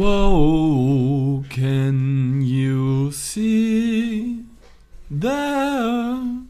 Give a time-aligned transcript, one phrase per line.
[0.00, 4.44] Whoa, can you see
[5.10, 6.46] the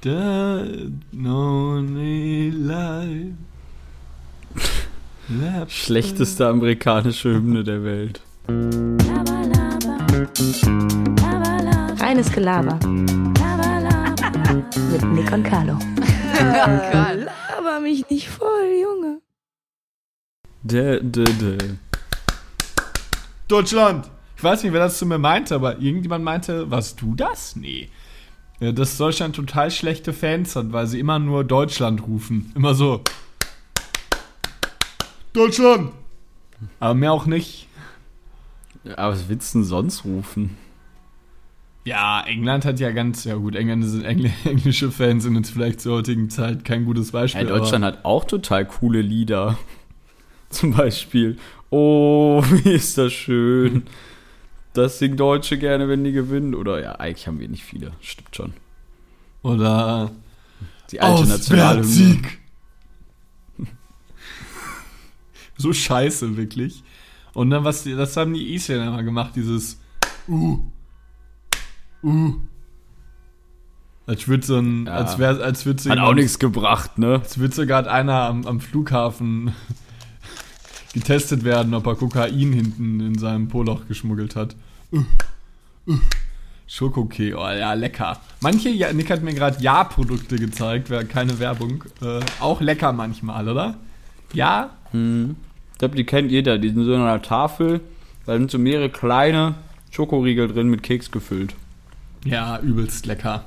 [0.00, 3.36] dead only life?
[5.68, 8.20] Schlechteste amerikanische Hymne der Welt.
[8.48, 9.98] Laber, laber.
[11.20, 12.02] Laber, laber.
[12.02, 13.78] Reines Gelaber Laber,
[14.90, 15.78] mit Nick und Carlo.
[16.34, 19.20] Laber mich nicht voll, Junge.
[20.64, 21.58] De, de, de.
[23.52, 24.10] Deutschland!
[24.34, 27.54] Ich weiß nicht, wer das zu mir meinte, aber irgendjemand meinte, warst du das?
[27.54, 27.90] Nee.
[28.60, 32.50] Dass Deutschland total schlechte Fans hat, weil sie immer nur Deutschland rufen.
[32.54, 33.02] Immer so.
[35.34, 35.90] Deutschland!
[36.80, 37.68] Aber mehr auch nicht.
[38.96, 40.56] Aber was willst du denn sonst rufen?
[41.84, 45.82] Ja, England hat ja ganz, ja gut, Engländer sind Engl englische Fans sind jetzt vielleicht
[45.82, 47.42] zur heutigen Zeit kein gutes Beispiel.
[47.42, 49.58] Ja, Deutschland hat auch total coole Lieder.
[50.52, 51.38] Zum Beispiel,
[51.70, 53.82] oh, wie ist das schön.
[54.74, 56.54] Das singen Deutsche gerne, wenn die gewinnen.
[56.54, 57.92] Oder ja, eigentlich haben wir nicht viele.
[58.00, 58.52] Stimmt schon.
[59.42, 60.10] Oder
[60.90, 62.38] Die alte Auswärtssieg.
[65.56, 66.82] so scheiße, wirklich.
[67.34, 69.78] Und dann, was, die- das haben die Isländer mal gemacht, dieses
[70.28, 70.58] Uh.
[72.02, 72.34] Uh.
[74.06, 74.94] Als würde so ein, Ja.
[74.94, 77.20] als wäre, als würde so Hat auch nichts gebracht, ne?
[77.22, 79.52] Als würde so gerade einer am, am Flughafen
[80.92, 84.56] getestet werden, ob er Kokain hinten in seinem Poloch geschmuggelt hat.
[84.92, 85.04] Uh,
[85.86, 85.98] uh.
[86.66, 88.18] Schokokee, oh ja, lecker.
[88.40, 91.84] Manche, ja, Nick hat mir gerade Ja-Produkte gezeigt, wäre keine Werbung.
[92.00, 93.76] Äh, auch lecker manchmal, oder?
[94.32, 94.70] Ja?
[94.94, 96.58] Ich glaube, die kennt jeder.
[96.58, 97.80] Die sind so in einer Tafel.
[98.26, 99.54] Da sind so mehrere kleine
[99.90, 101.54] Schokoriegel drin mit Keks gefüllt.
[102.24, 103.44] Ja, übelst lecker.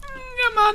[0.00, 0.74] Ja, Mann.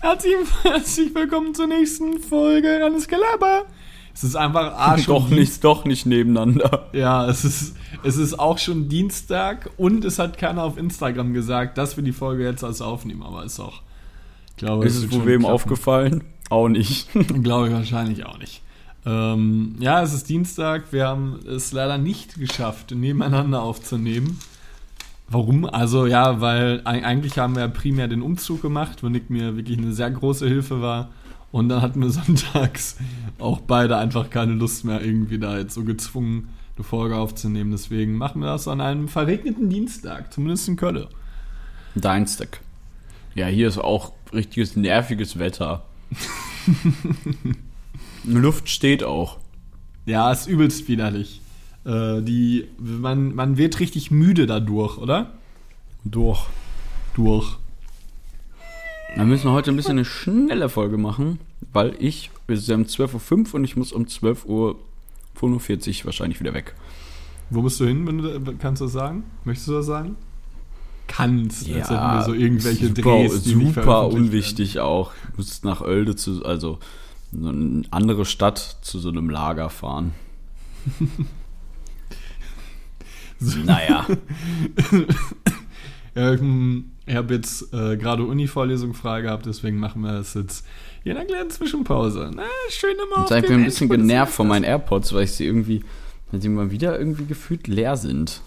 [0.00, 3.66] Herzlich, herzlich willkommen zur nächsten Folge Alles Gelaber.
[4.14, 6.88] Es ist einfach Arsch doch nicht, doch nicht nebeneinander.
[6.92, 11.78] Ja, es ist, es ist auch schon Dienstag und es hat keiner auf Instagram gesagt,
[11.78, 13.80] dass wir die Folge jetzt als aufnehmen, aber ist auch.
[14.50, 15.54] Ich glaube, Ist es schon wem klappen.
[15.54, 16.24] aufgefallen?
[16.50, 17.08] Auch nicht.
[17.42, 18.60] Glaube ich wahrscheinlich auch nicht.
[19.06, 20.92] Ähm, ja, es ist Dienstag.
[20.92, 24.38] Wir haben es leider nicht geschafft, nebeneinander aufzunehmen.
[25.28, 25.64] Warum?
[25.64, 29.56] Also ja, weil eig- eigentlich haben wir ja primär den Umzug gemacht, wo Nick mir
[29.56, 31.08] wirklich eine sehr große Hilfe war.
[31.52, 32.96] Und dann hatten wir sonntags
[33.38, 37.70] auch beide einfach keine Lust mehr, irgendwie da jetzt so gezwungen eine Folge aufzunehmen.
[37.70, 41.06] Deswegen machen wir das an einem verregneten Dienstag, zumindest in Köln.
[41.94, 42.60] Deinstag.
[43.34, 45.84] Ja, hier ist auch richtiges nerviges Wetter.
[48.24, 49.38] Luft steht auch.
[50.06, 51.40] Ja, ist übelst widerlich.
[51.84, 55.32] Äh, die, man, man wird richtig müde dadurch, oder?
[56.04, 56.46] Durch.
[57.14, 57.58] Durch.
[59.14, 61.38] Wir müssen heute ein bisschen eine schnelle Folge machen,
[61.72, 64.76] weil ich, wir sind um 12.05 Uhr und ich muss um 12.45 Uhr
[66.06, 66.74] wahrscheinlich wieder weg.
[67.50, 69.24] Wo musst du hin, wenn du, da- kannst du das sagen?
[69.44, 70.16] Möchtest du das sagen?
[71.08, 71.68] Kannst.
[71.68, 75.12] als hätten wir so irgendwelche super, Drehs, super unwichtig auch.
[75.32, 76.78] Du musst nach Oelde zu, also
[77.32, 80.12] so eine andere Stadt zu so einem Lager fahren.
[83.64, 84.06] naja.
[86.14, 90.66] Ähm, ich habe jetzt äh, gerade Uni-Vorlesung frei gehabt, deswegen machen wir das jetzt
[91.02, 92.30] hier in einer kleinen Zwischenpause.
[92.34, 95.12] Na, schön immer Jetzt auf bin ich den ein bisschen Endspurt genervt von meinen AirPods,
[95.12, 95.84] weil ich sie irgendwie,
[96.30, 98.40] weil sie mal wieder irgendwie gefühlt leer sind.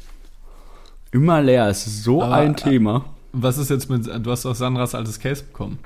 [1.11, 3.05] Immer leer, es ist so Aber, ein äh, Thema.
[3.33, 5.79] Was ist jetzt mit, du hast doch Sandras altes Case bekommen.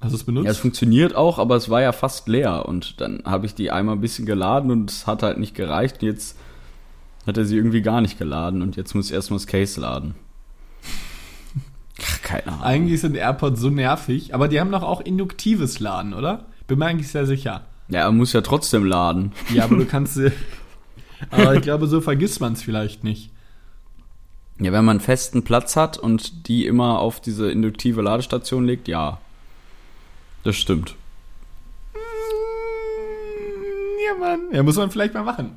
[0.00, 0.44] Hast du es benutzt?
[0.44, 3.70] Ja, es funktioniert auch, aber es war ja fast leer und dann habe ich die
[3.70, 6.02] einmal ein bisschen geladen und es hat halt nicht gereicht.
[6.02, 6.36] Und jetzt
[7.26, 10.14] hat er sie irgendwie gar nicht geladen und jetzt muss ich erstmal das Case laden.
[12.02, 12.62] Ach, Keine Ahnung.
[12.62, 16.44] Eigentlich sind AirPods so nervig, aber die haben doch auch induktives Laden, oder?
[16.66, 17.62] Bin mir eigentlich sehr sicher.
[17.88, 19.32] Ja, er muss ja trotzdem laden.
[19.54, 20.32] Ja, aber du kannst sie.
[21.30, 23.30] aber ich glaube, so vergisst man es vielleicht nicht.
[24.58, 28.88] Ja, wenn man einen festen Platz hat und die immer auf diese induktive Ladestation legt,
[28.88, 29.18] ja.
[30.44, 30.94] Das stimmt.
[34.06, 34.40] Ja, Mann.
[34.52, 35.56] Ja, muss man vielleicht mal machen.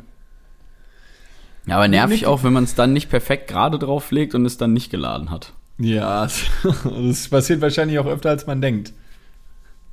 [1.65, 4.57] Ja, aber nervig auch, wenn man es dann nicht perfekt gerade drauf legt und es
[4.57, 5.53] dann nicht geladen hat.
[5.79, 6.27] Ja,
[6.83, 8.93] das passiert wahrscheinlich auch öfter, als man denkt.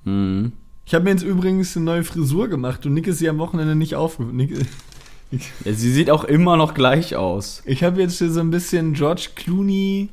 [0.05, 0.53] Mhm.
[0.85, 3.75] Ich habe mir jetzt übrigens eine neue Frisur gemacht und Nick ist sie am Wochenende
[3.75, 4.25] nicht aufge...
[4.25, 4.53] Nick,
[5.65, 7.63] Ja, sie sieht auch immer noch gleich aus.
[7.67, 10.09] ich habe jetzt hier so ein bisschen George Clooney...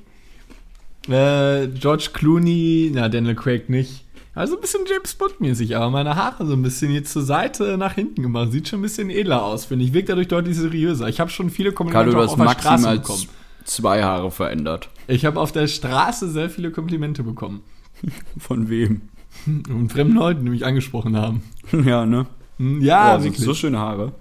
[1.08, 2.92] Äh, George Clooney...
[2.94, 4.04] Na, Daniel Craig nicht.
[4.36, 7.94] Also ein bisschen James Bond-mäßig, aber meine Haare so ein bisschen jetzt zur Seite nach
[7.94, 8.52] hinten gemacht.
[8.52, 9.94] Sieht schon ein bisschen edler aus, finde ich.
[9.94, 11.08] Wirkt dadurch deutlich seriöser.
[11.08, 13.28] Ich habe schon viele hast auf der Straße bekommen.
[13.65, 14.89] Zwei Haare verändert.
[15.07, 17.62] Ich habe auf der Straße sehr viele Komplimente bekommen.
[18.38, 19.01] Von wem?
[19.45, 21.44] Und fremden Leuten, die mich angesprochen haben.
[21.86, 22.27] ja, ne?
[22.57, 23.44] Hm, Ja, oh, wirklich.
[23.44, 24.13] so schöne Haare.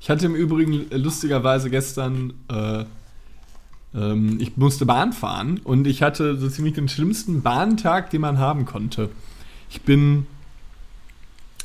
[0.00, 2.84] Ich hatte im Übrigen lustigerweise gestern, äh,
[3.94, 8.38] ähm, ich musste Bahn fahren und ich hatte so ziemlich den schlimmsten Bahntag, den man
[8.38, 9.08] haben konnte.
[9.70, 10.26] Ich bin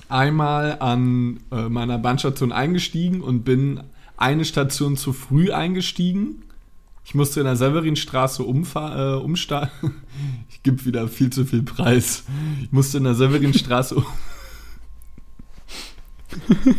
[0.07, 3.81] einmal an äh, meiner Bahnstation eingestiegen und bin
[4.17, 6.43] eine Station zu früh eingestiegen.
[7.09, 9.71] Ich musste in der Severinstraße äh, umsteigen.
[10.51, 12.23] Ich gebe wieder viel zu viel Preis.
[12.61, 14.05] Ich musste in der Severinstraße um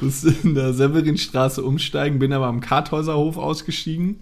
[0.00, 4.20] musste in der Severinstraße umsteigen, bin aber am Karthäuserhof ausgestiegen.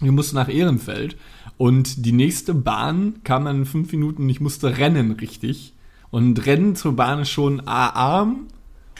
[0.00, 1.16] Wir mussten nach Ehrenfeld
[1.56, 5.74] und die nächste Bahn kam dann in fünf Minuten und ich musste rennen, richtig.
[6.10, 8.46] Und Rennen zur Bahn ist schon A arm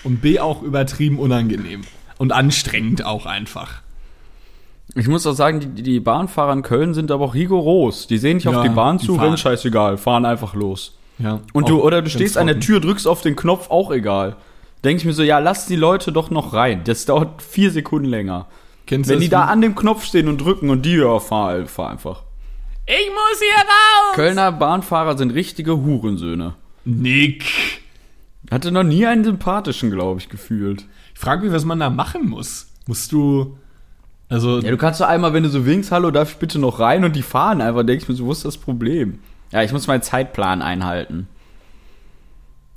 [0.02, 1.82] und B auch übertrieben unangenehm.
[2.16, 3.82] Und anstrengend auch einfach.
[4.94, 8.06] Ich muss auch sagen, die, die Bahnfahrer in Köln sind aber auch rigoros.
[8.06, 9.31] Die sehen nicht Ja, auf die Bahn die zu, fahren.
[9.31, 10.96] wenn scheißegal, fahren einfach los.
[11.19, 11.40] Ja.
[11.52, 12.61] Und du, oder du stehst an der.
[12.61, 14.37] Tür, drückst auf den Knopf, auch egal.
[14.85, 16.82] Denke ich mir so, ja, lass die Leute doch noch rein.
[16.85, 18.46] Das dauert vier Sekunden länger.
[18.87, 21.67] Kennst du Wenn die da an dem Knopf stehen und drücken und die, ja, fahr,
[21.67, 22.23] fahr einfach.
[22.87, 24.14] Ich muss hier raus!
[24.14, 26.55] Kölner Bahnfahrer sind richtige Hurensöhne.
[26.84, 27.44] Nick!
[28.50, 30.87] Hatte noch nie einen sympathischen, glaube ich, gefühlt.
[31.12, 32.69] Ich frage mich, was man da machen muss.
[32.87, 33.58] Musst du.
[34.28, 36.80] Also, Ja, du kannst doch einmal, wenn du so winkst, hallo, darf ich bitte noch
[36.80, 39.20] rein und die fahren einfach, denke ich mir so, wo ist das Problem?
[39.50, 41.28] Ja, ich muss meinen Zeitplan einhalten.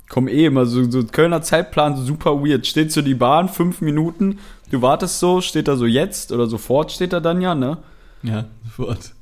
[0.08, 2.66] Komm eh immer, so, so Kölner Zeitplan, so super weird.
[2.66, 4.38] Steht so die Bahn, fünf Minuten,
[4.70, 7.78] du wartest so, steht da so jetzt oder sofort steht da dann ja, ne?
[8.22, 9.12] ja, sofort.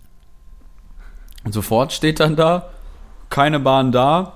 [1.44, 2.70] Und sofort steht dann da,
[3.28, 4.34] keine Bahn da,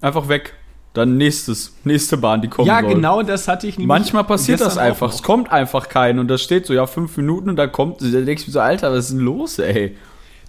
[0.00, 0.54] einfach weg.
[0.96, 2.94] Dann nächstes, nächste Bahn, die kommen Ja, soll.
[2.94, 5.12] genau das hatte ich nämlich Manchmal passiert das einfach.
[5.12, 8.06] Es kommt einfach kein und da steht so, ja, fünf Minuten und da kommt, da
[8.06, 9.94] denke ich mir so, Alter, was ist denn los, ey?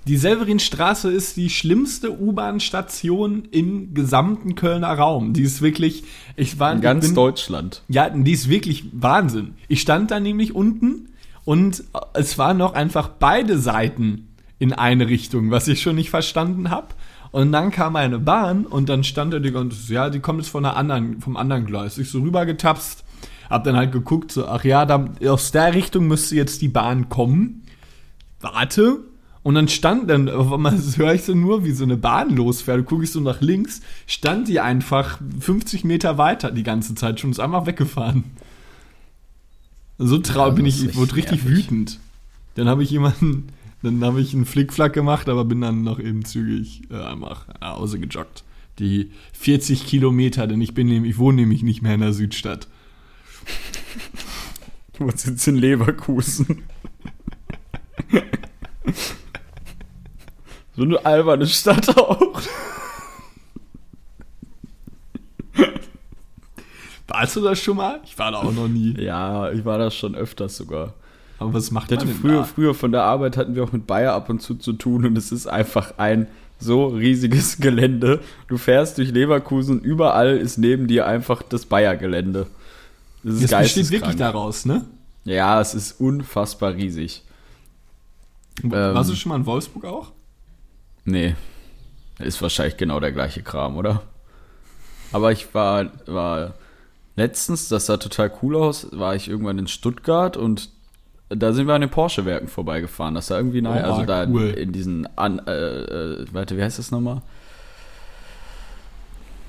[0.07, 5.33] Die Severinstraße ist die schlimmste U-Bahn-Station im gesamten Kölner Raum.
[5.33, 6.05] Die ist wirklich,
[6.38, 7.83] ich war In ganz bin, Deutschland.
[7.89, 9.55] Ja, die ist wirklich Wahnsinn.
[9.67, 11.09] Ich stand da nämlich unten
[11.43, 11.83] und
[12.13, 14.29] es waren noch einfach beide Seiten
[14.59, 16.88] in eine Richtung, was ich schon nicht verstanden habe.
[17.38, 20.50] Und dann kam eine Bahn und dann stand da die ganze, ja, die kommt jetzt
[20.50, 22.00] von einer anderen, vom anderen Gleis.
[22.00, 23.04] Ich so rübergetapst,
[23.48, 27.10] hab dann halt geguckt, so, ach ja, da, aus der Richtung müsste jetzt die Bahn
[27.10, 27.62] kommen.
[28.42, 29.01] Warte.
[29.44, 32.84] Und dann stand dann, auf einmal höre ich so nur, wie so eine Bahn losfährt.
[32.88, 37.30] Gucke ich so nach links, stand die einfach 50 Meter weiter die ganze Zeit schon,
[37.30, 38.24] ist einfach weggefahren.
[40.00, 41.66] So traurig Ja, bin ich, wurde richtig richtig nervig.
[41.69, 42.00] wütend.
[42.56, 43.50] Dann habe ich jemanden,
[43.88, 47.78] dann habe ich einen Flickflack gemacht, aber bin dann noch eben zügig äh, einfach nach
[47.78, 48.44] Hause gejoggt.
[48.80, 52.68] Die 40 Kilometer, denn ich bin nämlich, ich wohne nämlich nicht mehr in der Südstadt.
[54.94, 56.63] Du wohnst jetzt in Leverkusen.
[60.75, 62.42] so eine alberne Stadt auch.
[67.07, 68.01] Warst du das schon mal?
[68.04, 68.94] Ich war da auch noch nie.
[69.00, 70.94] Ja, ich war da schon öfters sogar.
[71.39, 72.44] Aber was macht Ich man hatte denn früher, da?
[72.44, 75.18] früher von der Arbeit hatten wir auch mit Bayer ab und zu zu tun und
[75.18, 76.28] es ist einfach ein
[76.60, 78.22] so riesiges Gelände.
[78.48, 82.48] Du fährst durch Leverkusen und überall ist neben dir einfach das Bayer-Gelände.
[83.24, 84.86] Das ist Das besteht wirklich daraus, ne?
[85.25, 87.24] Ja, es ist unfassbar riesig.
[88.63, 88.72] Ähm.
[88.72, 90.12] Warst du schon mal in Wolfsburg auch?
[91.06, 91.36] Nee.
[92.19, 94.01] Ist wahrscheinlich genau der gleiche Kram, oder?
[95.12, 96.54] Aber ich war, war
[97.16, 100.70] letztens, das sah total cool aus, war ich irgendwann in Stuttgart und
[101.29, 103.15] da sind wir an den Porsche-Werken vorbeigefahren.
[103.15, 103.84] Das sah irgendwie nice.
[103.86, 104.50] Oh, also da cool.
[104.50, 107.22] in diesen, an, äh, äh, warte, wie heißt das nochmal?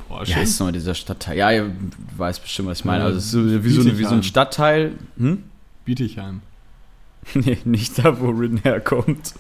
[0.09, 1.37] Boah, Wie heißt nochmal dieser Stadtteil?
[1.37, 1.71] Ja, ihr
[2.17, 3.05] weißt bestimmt, was ich meine.
[3.05, 4.23] Äh, Also es ist wie, so, eine- wie so ein.
[4.23, 4.93] Stadtteil.
[5.19, 5.45] Hm?
[5.85, 6.41] Bietigheim.
[7.35, 9.35] Nee, nicht da, wo Rin herkommt.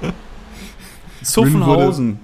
[0.00, 0.12] Rin
[1.22, 2.20] Zuffenhausen.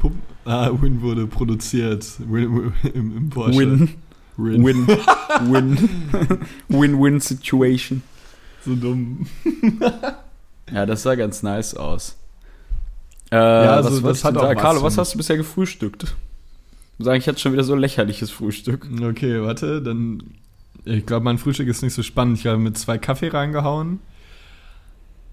[0.00, 0.12] Pup
[0.44, 2.04] ah, Win wurde produziert.
[2.18, 3.58] Win, im, im Porsche.
[3.58, 3.94] Win.
[4.42, 4.64] Win.
[4.64, 4.86] Win.
[4.86, 5.90] Win.
[6.68, 8.02] Win-win Situation.
[8.64, 9.26] So dumm.
[10.72, 12.16] Ja, das sah ganz nice aus.
[13.30, 14.56] Äh, also was das hat auch sagen?
[14.56, 16.04] was, Carlo, was hast du bisher gefrühstückt?
[16.04, 18.88] Ich muss sagen, ich hatte schon wieder so ein lächerliches Frühstück.
[19.02, 20.22] Okay, warte, dann.
[20.84, 22.38] Ich glaube, mein Frühstück ist nicht so spannend.
[22.38, 23.98] Ich habe mit zwei Kaffee reingehauen.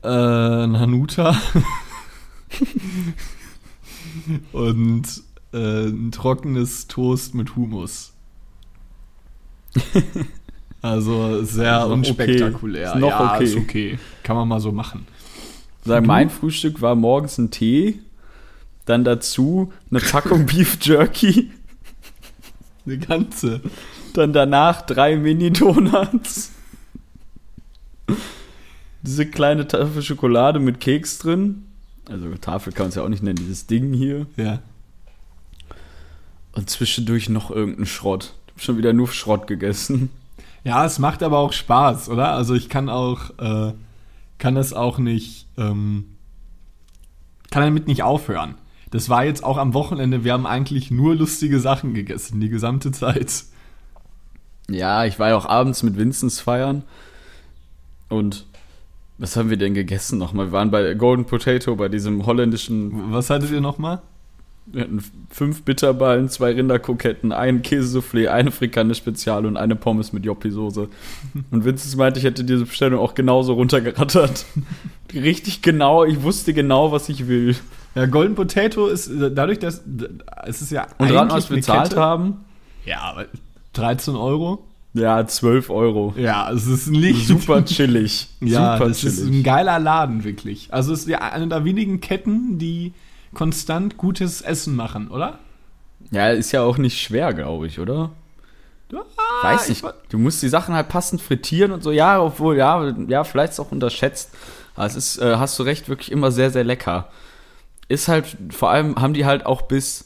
[0.04, 1.40] Äh, ein Hanuta.
[4.52, 5.24] Und
[5.54, 8.14] äh, ein trockenes Toast mit Hummus.
[10.82, 12.90] Also sehr Ist unspektakulär.
[12.90, 12.98] okay.
[12.98, 13.44] Ist noch ja, okay.
[13.44, 14.00] ist okay.
[14.24, 15.08] Kann man mal so machen.
[15.84, 16.02] Du?
[16.02, 18.00] mein Frühstück war morgens ein Tee,
[18.86, 21.52] dann dazu eine Packung Beef Jerky,
[22.86, 23.62] Eine ganze.
[24.14, 26.52] dann danach drei Mini-Donuts.
[29.02, 31.66] Diese kleine Tafel Schokolade mit Keks drin.
[32.10, 34.26] Also Tafel kann man es ja auch nicht nennen, dieses Ding hier.
[34.38, 34.60] Ja.
[36.54, 38.34] Und zwischendurch noch irgendein Schrott.
[38.62, 40.10] Schon wieder nur Schrott gegessen.
[40.64, 42.34] Ja, es macht aber auch Spaß, oder?
[42.34, 43.74] Also ich kann auch, äh,
[44.38, 46.18] kann das auch nicht, ähm,
[47.52, 48.56] kann damit nicht aufhören.
[48.92, 52.92] Das war jetzt auch am Wochenende, wir haben eigentlich nur lustige Sachen gegessen, die gesamte
[52.92, 53.46] Zeit.
[54.70, 56.84] Ja, ich war ja auch abends mit Vinzenz feiern.
[58.10, 58.46] Und
[59.18, 60.48] was haben wir denn gegessen nochmal?
[60.48, 63.12] Wir waren bei Golden Potato, bei diesem holländischen.
[63.14, 64.02] Was hattet ihr nochmal?
[64.70, 70.26] Wir hatten fünf Bitterballen, zwei Rinderkroketten, ein Käsesoufflé, eine Frikande Spezial und eine Pommes mit
[70.26, 70.90] Joppi-Soße.
[71.52, 74.46] Und Vinzenz meinte, ich hätte diese Bestellung auch genauso runtergerattert.
[75.14, 77.56] Richtig genau, ich wusste genau, was ich will.
[77.96, 79.82] Ja, Golden Potato ist dadurch, dass
[80.46, 82.02] es ist ja Und ran, was wir bezahlt Kette.
[82.02, 82.46] haben?
[82.86, 83.26] Ja, aber
[83.74, 84.64] 13 Euro.
[84.94, 86.14] Ja, 12 Euro.
[86.18, 88.28] Ja, es ist nicht Super chillig.
[88.42, 90.68] Ja, Super das ist ein geiler Laden, wirklich.
[90.72, 92.94] Also es ist ja eine der wenigen Ketten, die
[93.38, 95.40] konstant gutes Essen machen, oder?
[96.12, 98.12] Ja, ist ja auch nicht schwer, glaube ich, oder?
[98.92, 99.02] Ja,
[99.44, 99.84] Weiß ich nicht.
[99.84, 101.92] wa- Du musst die Sachen halt passend frittieren und so.
[101.92, 104.32] Ja, obwohl, ja, ja, vielleicht ist auch unterschätzt.
[104.76, 107.10] Aber es ist, äh, hast du recht, wirklich immer sehr, sehr lecker.
[107.90, 110.06] Ist halt, vor allem haben die halt auch bis,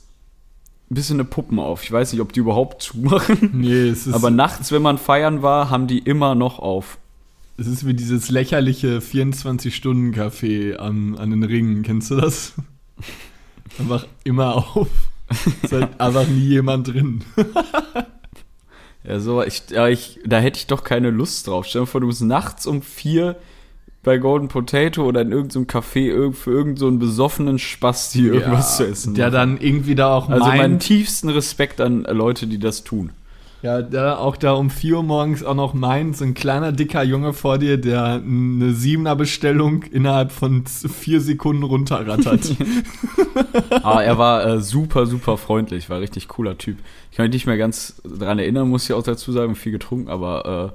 [0.89, 1.83] bis in eine Puppen auf.
[1.83, 3.49] Ich weiß nicht, ob die überhaupt zumachen.
[3.53, 6.97] Nee, es ist, Aber nachts, wenn man feiern war, haben die immer noch auf.
[7.57, 11.83] es ist wie dieses lächerliche 24-Stunden-Café an, an den Ringen.
[11.83, 12.53] Kennst du das?
[13.79, 14.87] Einfach immer auf.
[15.63, 17.23] Ist halt einfach nie jemand drin.
[19.03, 21.65] Ja, so, ich, ja, ich, da hätte ich doch keine Lust drauf.
[21.65, 23.35] Stell dir vor, du bist nachts um vier
[24.03, 28.87] bei Golden Potato oder in irgendeinem Café für irgendeinen so einen besoffenen Spasti irgendwas zu
[28.87, 29.13] essen.
[29.13, 33.11] Der dann irgendwie da auch also meinen tiefsten Respekt an Leute, die das tun.
[33.61, 37.03] Ja, der auch da um 4 Uhr morgens auch noch meint, so ein kleiner, dicker
[37.03, 42.55] Junge vor dir, der eine Siebener-Bestellung innerhalb von vier Sekunden runterrattert.
[43.83, 46.77] Aber er war äh, super, super freundlich, war richtig cooler Typ.
[47.11, 50.09] Ich kann mich nicht mehr ganz dran erinnern, muss ich auch dazu sagen, viel getrunken,
[50.09, 50.73] aber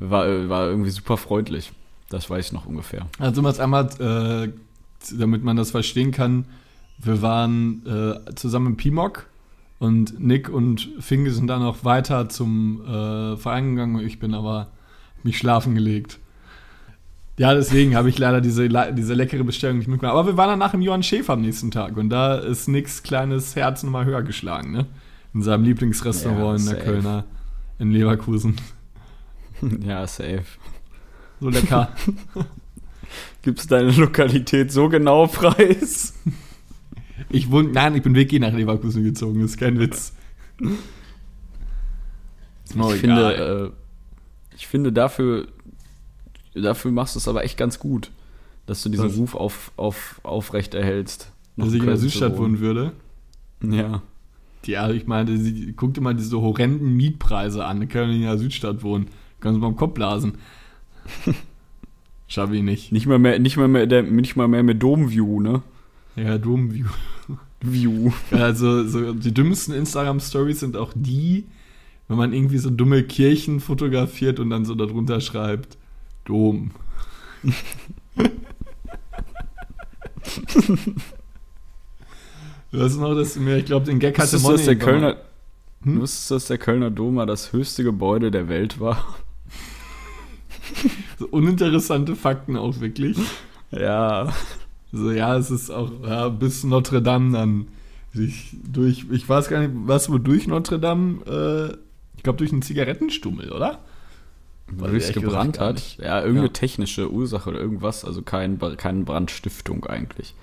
[0.00, 1.72] äh, war, äh, war irgendwie super freundlich.
[2.08, 3.06] Das weiß ich noch ungefähr.
[3.18, 4.52] Also es einmal, äh,
[5.18, 6.44] damit man das verstehen kann,
[6.98, 9.26] wir waren äh, zusammen im Pimok
[9.82, 14.06] und Nick und Finge sind dann noch weiter zum äh, Verein gegangen.
[14.06, 14.68] Ich bin aber
[15.24, 16.20] mich schlafen gelegt.
[17.36, 20.16] Ja, deswegen habe ich leider diese, diese leckere Bestellung nicht mitgemacht.
[20.16, 23.56] Aber wir waren danach im Johann Schäfer am nächsten Tag und da ist Nicks kleines
[23.56, 24.86] Herz nochmal höher geschlagen, ne?
[25.34, 26.84] In seinem Lieblingsrestaurant Ja, in der safe.
[26.84, 27.24] Kölner,
[27.80, 28.56] in Leverkusen.
[29.84, 30.44] ja, safe.
[31.40, 31.88] So lecker.
[33.42, 36.14] Gibst deine Lokalität so genau preis?
[37.32, 40.14] Ich wohne, nein, ich bin wirklich nach Leverkusen gezogen, das ist kein Witz.
[40.60, 40.70] Ist
[42.64, 42.98] ich egal.
[42.98, 45.48] finde, äh, ich finde dafür,
[46.54, 48.10] dafür machst du es aber echt ganz gut,
[48.66, 49.16] dass du diesen Was?
[49.16, 51.32] Ruf auf, auf, aufrecht erhältst.
[51.56, 52.92] dass ich in der Südstadt wohnen würde.
[53.62, 54.02] Ja.
[54.64, 57.80] Ja, ich meine, sie guckt immer diese horrenden Mietpreise an.
[57.80, 59.08] Da können wir nicht in der Südstadt wohnen.
[59.40, 60.34] Können sie mal im Kopf blasen.
[62.28, 62.92] Schaffe ich nicht.
[62.92, 65.62] Nicht mal mehr, nicht mal mehr, der, nicht mal mehr mit Domview, ne?
[66.16, 66.86] Ja, Domview.
[67.60, 68.12] View.
[68.30, 71.46] Also, so, die dümmsten Instagram-Stories sind auch die,
[72.08, 75.78] wenn man irgendwie so dumme Kirchen fotografiert und dann so darunter schreibt,
[76.24, 76.72] Dom.
[82.70, 85.16] Du weißt noch, dass du mir, ich glaube, den Gag hatte Money der Kölner,
[85.82, 86.00] Hm?
[86.00, 89.16] wusstest du, dass der Kölner Dom mal das höchste Gebäude der Welt war?
[91.18, 93.18] So uninteressante Fakten auch wirklich.
[93.70, 94.32] Ja.
[94.92, 97.68] Also ja, es ist auch ja, bis Notre Dame dann.
[98.14, 101.76] Ich, durch, ich weiß gar nicht, was wohl durch Notre Dame, äh,
[102.16, 103.78] ich glaube durch einen Zigarettenstummel, oder?
[104.74, 105.96] Weil es gebrannt hat.
[105.98, 106.52] Ja, irgendeine Ja.
[106.52, 110.34] technische Ursache oder irgendwas, also kein, keine Brandstiftung eigentlich.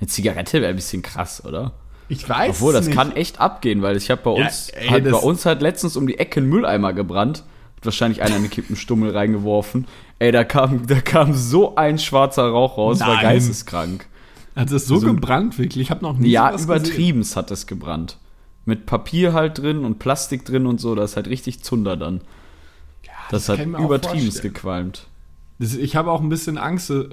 [0.00, 1.74] Eine Zigarette wäre ein bisschen krass, oder?
[2.08, 2.96] Ich weiß Obwohl, das nicht.
[2.96, 5.96] kann echt abgehen, weil ich habe bei Ja, uns, ey, hat bei uns hat letztens
[5.96, 7.44] um die Ecke ein Mülleimer gebrannt.
[7.84, 9.86] Wahrscheinlich einer einen Kippenstummel reingeworfen.
[10.18, 13.22] Ey, da kam, da kam so ein schwarzer Rauch raus, war Nein.
[13.22, 14.06] geisteskrank.
[14.54, 15.82] Hat es so So- gebrannt, wirklich?
[15.86, 18.18] Ich habe noch nie Ja, übertrieben hat es gebrannt.
[18.64, 22.18] Mit Papier halt drin und Plastik drin und so, das ist halt richtig Zunder dann.
[22.18, 22.28] Gesehen.
[23.30, 24.54] Das, kann hat ich mir auch übertrieben vorstellen.
[24.54, 25.06] gequalmt.
[25.58, 26.90] Das, ich habe auch ein bisschen Angst.
[26.90, 27.08] äh,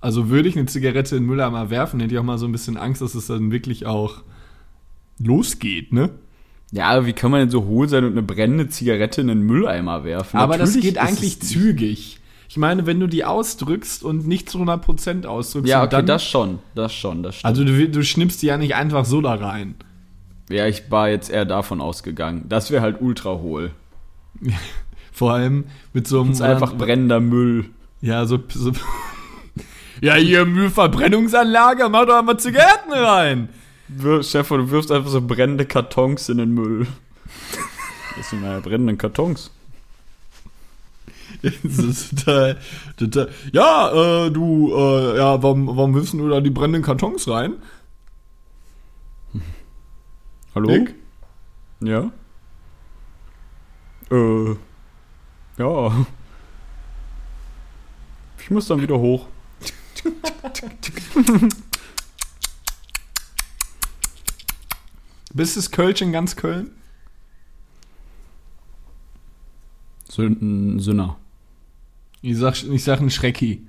[0.00, 2.52] Also würde ich eine Zigarette in den Mülleimer werfen, hätte ich auch mal so ein
[2.52, 4.22] bisschen Angst, dass es dann wirklich auch
[5.18, 6.10] losgeht, ne?
[6.72, 9.42] Ja, aber wie kann man denn so hohl sein und eine brennende Zigarette in den
[9.42, 10.36] Mülleimer werfen?
[10.36, 12.20] Aber das Natürlich geht ist eigentlich zügig.
[12.48, 16.24] Ich meine, wenn du die ausdrückst und nicht zu 100% ausdrückst, Ja, okay, dann, das
[16.24, 17.46] schon, das schon, das stimmt.
[17.46, 19.74] also du, du schnippst die ja nicht einfach so da rein.
[20.48, 22.44] ja, ich war jetzt eher davon ausgegangen.
[22.48, 23.70] Das wäre halt ultra hohl.
[25.12, 27.66] Vor allem mit so einem Das ist einfach brennender Müll.
[28.00, 28.72] Ja, so, so
[30.00, 33.48] Ja, hier Müllverbrennungsanlage, mach doch mal Zigaretten rein.
[33.96, 36.86] Wir- Stefan, du wirfst einfach so brennende Kartons in den Müll.
[38.16, 39.50] Das sind meine brennenden Kartons.
[41.42, 42.58] Das ist total,
[42.98, 43.30] total.
[43.52, 47.54] Ja, äh, du, äh, ja, warum, warum willst du da die brennenden Kartons rein?
[50.54, 50.68] Hallo?
[50.68, 50.94] Nick?
[51.80, 52.10] Ja?
[54.10, 54.54] Äh.
[55.56, 56.06] Ja.
[58.40, 59.26] Ich muss dann wieder hoch.
[65.32, 66.70] Bist es Kölsch in ganz Köln?
[70.08, 71.16] Sünden, Sünner.
[72.22, 73.66] Ich sag, ich sag ein Schrecki.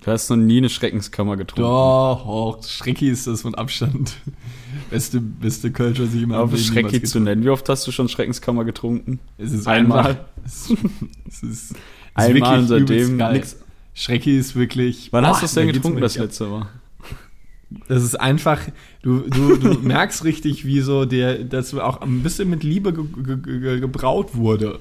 [0.00, 1.62] Du hast noch nie eine Schreckenskammer getrunken.
[1.62, 4.16] Doch, oh, Schrecki ist das von Abstand.
[4.90, 7.42] Beste, beste Kölsch, was ich immer Auf Schrecki zu nennen.
[7.42, 9.18] Wie oft hast du schon Schreckenskammer getrunken?
[9.38, 10.26] Es ist Einmal.
[10.44, 10.82] Es, es ist,
[11.42, 11.76] es ist
[12.14, 13.56] Einmal seitdem nix.
[13.94, 15.12] Schrecki ist wirklich.
[15.12, 16.68] Wann Boah, hast du es denn getrunken, das letzte Mal?
[17.86, 18.60] Das ist einfach,
[19.02, 23.04] du, du, du merkst richtig, wie so der, das auch ein bisschen mit Liebe ge,
[23.22, 24.78] ge, ge, gebraut wurde.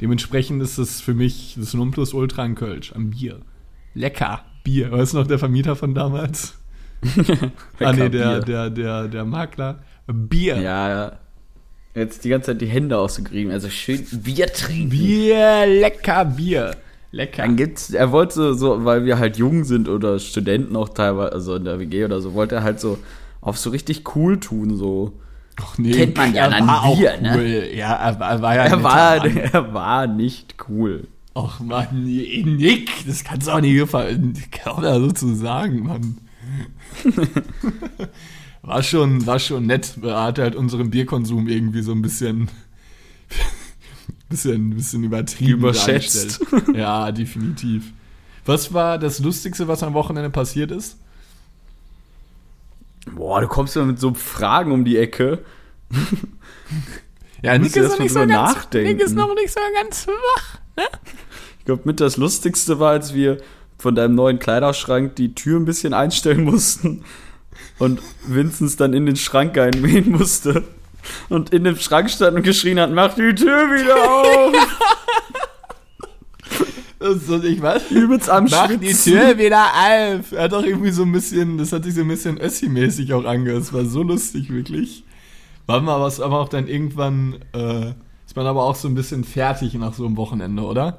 [0.00, 3.40] Dementsprechend ist es für mich das Nonplusultra in Kölsch, am Bier.
[3.94, 4.92] Lecker, Bier.
[4.92, 6.54] Weißt du noch, der Vermieter von damals?
[7.80, 9.80] ah, nee, der, der, der, der Makler.
[10.06, 10.60] Bier.
[10.60, 11.18] Ja, ja.
[11.94, 13.50] Jetzt die ganze Zeit die Hände ausgegrieben.
[13.50, 14.90] Also schön Bier trinken.
[14.90, 16.76] Bier, lecker Bier.
[17.10, 17.42] Lecker.
[17.42, 21.54] Dann gibt's, er wollte so, weil wir halt jung sind oder Studenten auch teilweise, also
[21.56, 22.98] in der WG oder so, wollte er halt so
[23.40, 25.12] auf so richtig cool tun, so.
[25.60, 27.32] Ach, nee, Kennt man ja er dann war Bier, auch ne?
[27.36, 27.68] cool.
[27.76, 29.36] Ja, er, war- er war ja Er war, Mann.
[29.52, 31.06] er war nicht cool.
[31.34, 34.34] Ach Mann, Nick, das kannst du auch nicht gefallen.
[34.50, 36.18] Kann auch da so zu sagen, Mann.
[38.62, 39.94] war schon, war schon nett.
[40.02, 42.48] Er hat halt unseren Bierkonsum irgendwie so ein bisschen,
[44.28, 46.40] bisschen, bisschen übertrieben Überschätzt.
[46.40, 46.76] dargestellt.
[46.76, 47.92] Ja, definitiv.
[48.44, 50.98] Was war das Lustigste, was am Wochenende passiert ist?
[53.14, 55.44] Boah, du kommst ja mit so Fragen um die Ecke.
[57.40, 58.88] Ja, musst du erst mal drüber nachdenken.
[58.96, 60.58] Nick ist noch nicht so ganz wach.
[61.60, 63.38] Ich glaube, mit das Lustigste war, als wir
[63.78, 67.04] von deinem neuen Kleiderschrank die Tür ein bisschen einstellen mussten
[67.78, 70.64] und Vinzenz dann in den Schrank einmähen musste
[71.28, 74.54] und in dem Schrank stand und geschrien hat, mach die Tür wieder auf!
[77.00, 79.12] Das ist, ich weiß, Übelst am Mach die Schwitzen.
[79.12, 80.32] Tür wieder auf.
[80.32, 83.24] Er hat auch irgendwie so ein bisschen, das hat sich so ein bisschen Össi-mäßig auch
[83.24, 83.62] angehört.
[83.62, 85.04] Das war so lustig, wirklich.
[85.66, 87.90] War mal was, aber auch dann irgendwann, äh,
[88.26, 90.98] ist man aber auch so ein bisschen fertig nach so einem Wochenende, oder?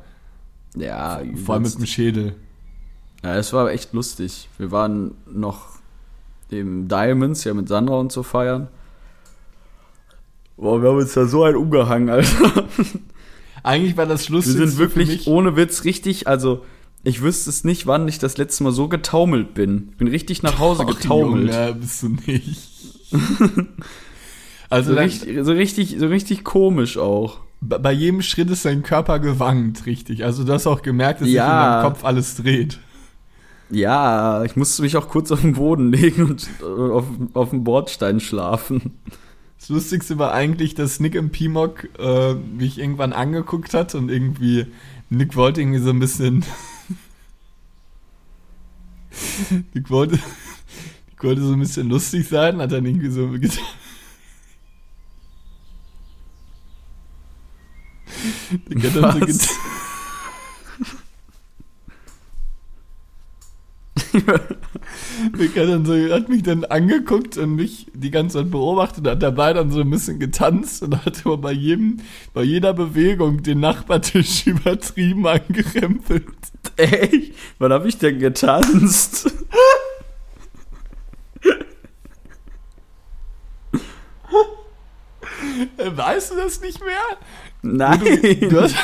[0.76, 2.36] Ja, Vor allem mit dem Schädel.
[3.24, 4.48] Ja, es war echt lustig.
[4.58, 5.80] Wir waren noch
[6.50, 8.70] im Diamonds, ja mit Sandra und so feiern.
[10.60, 12.66] Boah, wir haben uns da so ein umgehangen, Alter.
[13.64, 16.64] Eigentlich war das Wir Lustigste sind wirklich ohne Witz richtig, also
[17.04, 19.88] ich wüsste es nicht, wann ich das letzte Mal so getaumelt bin.
[19.92, 21.54] Ich bin richtig nach Hause Ach, getaumelt.
[21.54, 22.60] Junge, bist du nicht.
[24.70, 27.40] also So richtig, so richtig, so richtig komisch auch.
[27.62, 30.24] bei jedem Schritt ist dein Körper gewankt, richtig.
[30.26, 31.82] Also du hast auch gemerkt, dass sich in Ja.
[31.82, 32.80] deinem Kopf alles dreht.
[33.72, 37.64] Ja, ich musste mich auch kurz auf den Boden legen und äh, auf, auf dem
[37.64, 38.98] Bordstein schlafen.
[39.60, 44.68] Das Lustigste war eigentlich, dass Nick im Pimok äh, mich irgendwann angeguckt hat und irgendwie
[45.10, 46.46] Nick wollte irgendwie so ein bisschen.
[49.74, 53.66] Nick wollte, Nick wollte so ein bisschen lustig sein, hat dann irgendwie so getan.
[58.70, 59.59] Nick hat dann so getan.
[64.14, 69.24] Hat, dann so, hat mich dann angeguckt und mich die ganze Zeit beobachtet und hat
[69.24, 71.98] dabei dann so ein bisschen getanzt und hat aber bei jedem,
[72.34, 76.26] bei jeder Bewegung den Nachbartisch übertrieben angerempelt.
[76.78, 79.32] Ey, wann hab ich denn getanzt?
[85.78, 87.18] Äh, Weißt du das nicht mehr?
[87.62, 88.00] Nein.
[88.50, 88.76] Du hast,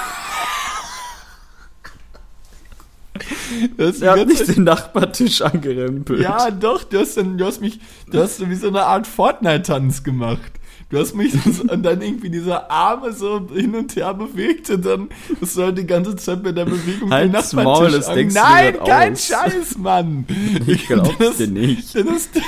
[3.77, 6.21] du hast nicht Zeit, den Nachbartisch angerempelt.
[6.21, 7.79] ja, doch, du hast, dann, du hast mich,
[8.11, 10.51] du hast so wie so eine Art Fortnite-Tanz gemacht.
[10.89, 14.85] Du hast mich so, und dann irgendwie diese Arme so hin und her bewegt und
[14.85, 15.09] dann
[15.41, 19.13] hast du halt die ganze Zeit mit der Bewegung Halt's Maul, das an- Nein, kein
[19.13, 19.25] aus.
[19.27, 20.25] Scheiß, Mann.
[20.67, 21.95] Ich glaub's Das- dir nicht.
[21.95, 22.39] Dann hast du,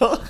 [0.00, 0.20] doch,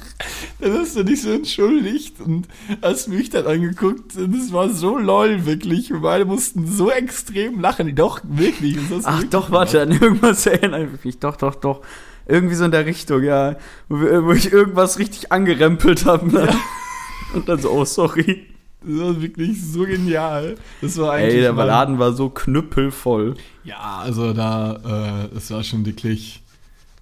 [0.61, 2.49] dann hast du dich so entschuldigt und
[2.83, 5.91] hast mich dann angeguckt und es war so lol, wirklich.
[5.91, 7.95] Wir beide mussten so extrem lachen.
[7.95, 8.77] Doch, wirklich.
[8.79, 11.19] Ach wirklich doch, warte, an irgendwas erinnere ich mich.
[11.19, 11.81] Doch, doch, doch.
[12.27, 13.57] Irgendwie so in der Richtung, ja.
[13.89, 16.31] Wo, wo ich irgendwas richtig angerempelt habe.
[16.33, 16.49] Ne?
[17.35, 18.47] Und dann so, oh, sorry.
[18.81, 20.57] Das war wirklich so genial.
[20.81, 21.35] Das war eigentlich.
[21.37, 23.35] Ey, der mal- Laden war so knüppelvoll.
[23.65, 26.43] Ja, also da, äh, es war schon wirklich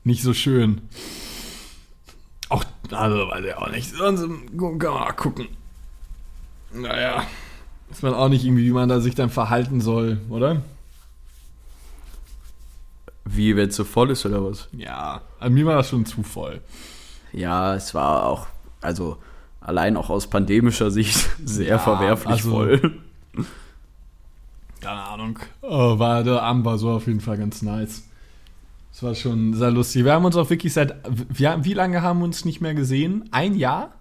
[0.05, 0.81] nicht so schön.
[2.93, 3.95] Also weiß ich auch nicht.
[3.95, 5.49] Sonst kann man mal gucken.
[6.73, 7.25] naja,
[7.91, 10.63] weiß man auch nicht irgendwie, wie man da sich dann verhalten soll, oder?
[13.25, 14.69] Wie, wenn es so voll ist oder was?
[14.73, 16.61] Ja, an mir war das schon zu voll.
[17.33, 18.47] Ja, es war auch,
[18.81, 19.17] also
[19.61, 22.99] allein auch aus pandemischer Sicht sehr Ja, verwerflich also- voll.
[24.81, 25.39] Keine Ahnung.
[25.63, 28.06] Oh, war, der Abend war so auf jeden Fall ganz nice.
[28.97, 30.07] Es war schon sehr lustig.
[30.07, 30.95] Wir haben uns auch wirklich seit.
[31.29, 33.29] Wir, wie lange haben wir uns nicht mehr gesehen?
[33.31, 33.93] Ein Jahr?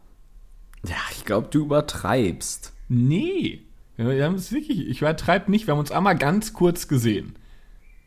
[0.87, 2.71] Ja, ich glaube, du übertreibst.
[2.87, 3.63] Nee.
[3.97, 4.87] Wir haben es wirklich.
[4.87, 5.67] Ich übertreibe nicht.
[5.67, 7.35] Wir haben uns einmal ganz kurz gesehen.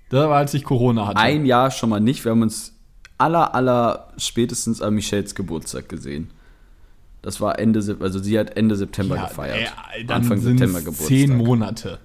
[0.08, 1.18] Da war, als ich Corona hatte.
[1.18, 2.24] Ein Jahr schon mal nicht.
[2.24, 2.72] Wir haben uns
[3.18, 6.30] aller, aller spätestens an Michelles Geburtstag gesehen.
[7.20, 9.74] Das war Ende, also sie hat Ende September ja, gefeiert.
[9.94, 11.08] äh, Anfang September Geburtstag.
[11.08, 11.98] Zehn Monate.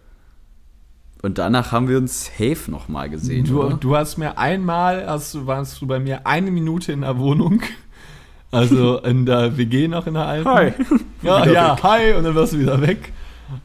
[1.24, 5.34] Und danach haben wir uns safe noch mal gesehen, Du, du hast mir einmal, hast
[5.34, 7.62] du, warst du bei mir eine Minute in der Wohnung.
[8.52, 10.50] Also in der WG noch in der alten.
[10.50, 10.74] Hi.
[11.22, 11.84] Ja, ja, weg.
[11.84, 13.14] hi, und dann warst du wieder weg.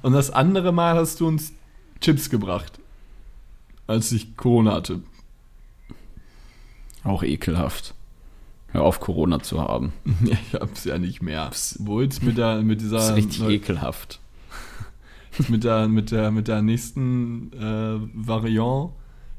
[0.03, 1.53] Und das andere Mal hast du uns
[2.01, 2.79] Chips gebracht.
[3.89, 5.01] Als ich Corona hatte.
[7.03, 7.93] Auch ekelhaft.
[8.69, 9.93] Hör auf, Corona zu haben.
[10.31, 11.51] Ich hab's ja nicht mehr.
[11.81, 14.21] Wo jetzt mit der, mit dieser, Das ist richtig ekelhaft.
[15.49, 18.93] Mit der, mit der, mit der nächsten äh, Variante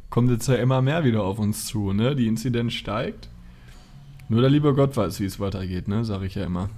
[0.09, 2.15] kommt jetzt ja immer mehr wieder auf uns zu, ne?
[2.15, 3.29] Die Inzidenz steigt.
[4.27, 6.05] Nur der liebe Gott weiß, wie es weitergeht, ne?
[6.05, 6.69] Sag ich ja immer.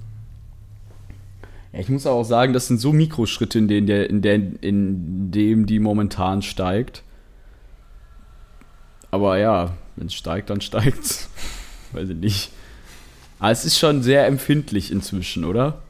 [1.73, 5.31] Ja, ich muss auch sagen, das sind so Mikroschritte, in denen, der, in, der, in
[5.31, 7.03] dem die momentan steigt.
[9.09, 11.29] Aber ja, wenn es steigt, dann steigt's.
[11.91, 12.51] Weiß ich nicht.
[13.39, 15.81] Aber es ist schon sehr empfindlich inzwischen, oder?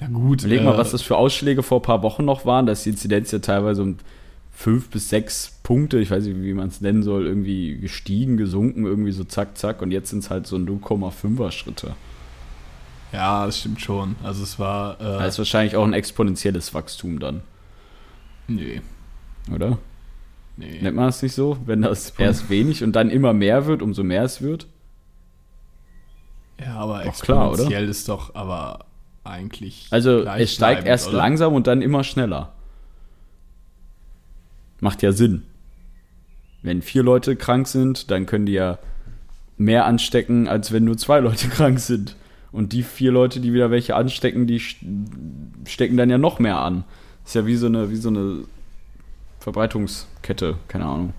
[0.00, 0.42] Na gut.
[0.42, 2.66] Überleg mal, äh, was das für Ausschläge vor ein paar Wochen noch waren.
[2.66, 3.96] Da ist die Inzidenz ja teilweise um
[4.50, 8.84] fünf bis sechs Punkte, ich weiß nicht, wie man es nennen soll, irgendwie gestiegen, gesunken,
[8.84, 9.80] irgendwie so zack, zack.
[9.82, 11.94] Und jetzt sind es halt so 0,5er Schritte.
[13.12, 14.16] Ja, das stimmt schon.
[14.22, 15.00] Also es war.
[15.00, 17.42] Äh, Das ist wahrscheinlich auch ein exponentielles Wachstum dann,
[18.46, 18.80] nee.
[19.52, 19.78] oder?
[20.56, 20.78] Nee.
[20.82, 21.56] Nennt man das nicht so?
[21.64, 24.66] Wenn das erst wenig und dann immer mehr wird, umso mehr es wird?
[26.60, 28.84] Ja, aber Doch klar, exponentiell ist doch aber
[29.24, 29.86] eigentlich.
[29.90, 31.18] Also es steigt erst oder?
[31.18, 32.52] langsam und dann immer schneller.
[34.80, 35.42] Macht ja Sinn.
[36.62, 38.78] Wenn vier Leute krank sind, dann können die ja
[39.56, 42.16] mehr anstecken, als wenn nur zwei Leute krank sind.
[42.52, 44.76] Und die vier Leute, die wieder welche anstecken, die st-
[45.66, 46.84] stecken dann ja noch mehr an.
[47.24, 48.44] Ist ja wie so eine, wie so eine
[49.38, 51.14] Verbreitungskette, keine Ahnung.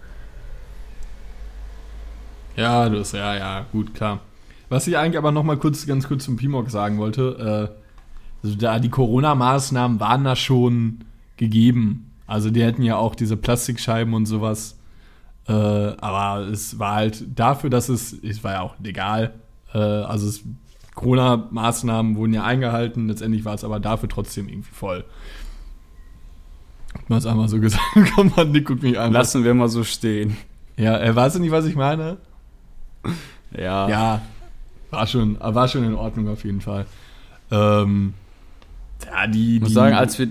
[2.58, 4.20] Ja, das, ja, ja, gut, klar.
[4.70, 7.81] Was ich eigentlich aber noch mal kurz, ganz kurz zum Pimok sagen wollte, äh,
[8.44, 11.04] also da die Corona-Maßnahmen waren da schon
[11.38, 12.12] gegeben.
[12.28, 14.80] Also die hätten ja auch diese Plastikscheiben und sowas.
[15.48, 19.34] Äh, aber es war halt dafür, dass es, es war ja auch legal.
[19.74, 20.44] Äh, also es,
[20.96, 25.04] Corona-Maßnahmen wurden ja eingehalten, letztendlich war es aber dafür trotzdem irgendwie voll.
[26.94, 27.84] Hat man es einmal so gesagt,
[28.16, 29.14] komm mal, Nick, guck mich an.
[29.14, 30.38] Lassen wir mal so stehen.
[30.78, 32.18] Ja, äh, weißt du nicht, was ich meine?
[33.58, 33.90] Ja.
[33.90, 34.22] Ja,
[34.90, 36.86] war schon, war schon in Ordnung auf jeden Fall.
[37.50, 38.14] Ähm,
[39.06, 40.30] ja, die, Ich muss die sagen, als wir,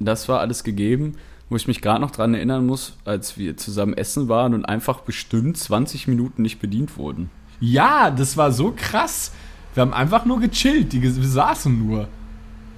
[0.00, 1.16] das war alles gegeben,
[1.48, 5.00] wo ich mich gerade noch dran erinnern muss, als wir zusammen essen waren und einfach
[5.00, 7.30] bestimmt 20 Minuten nicht bedient wurden.
[7.60, 9.32] ja, das war so krass.
[9.74, 12.08] Wir haben einfach nur gechillt, die, wir saßen nur.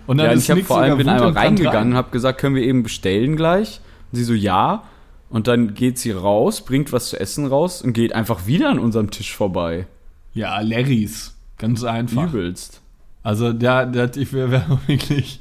[0.07, 1.95] Und dann Ja, und ist ich habe vor allem bin einmal und reingegangen, rein.
[1.95, 3.81] habe gesagt, können wir eben bestellen gleich?
[4.11, 4.85] Und sie so, ja.
[5.29, 8.81] Und dann geht sie raus, bringt was zu essen raus und geht einfach wieder an
[8.81, 9.87] unserem Tisch vorbei.
[10.35, 11.37] Ja, Larrys.
[11.59, 12.33] Ganz einfach.
[12.33, 12.80] Übelst.
[13.23, 15.41] Also, der, der, ich wäre wär wirklich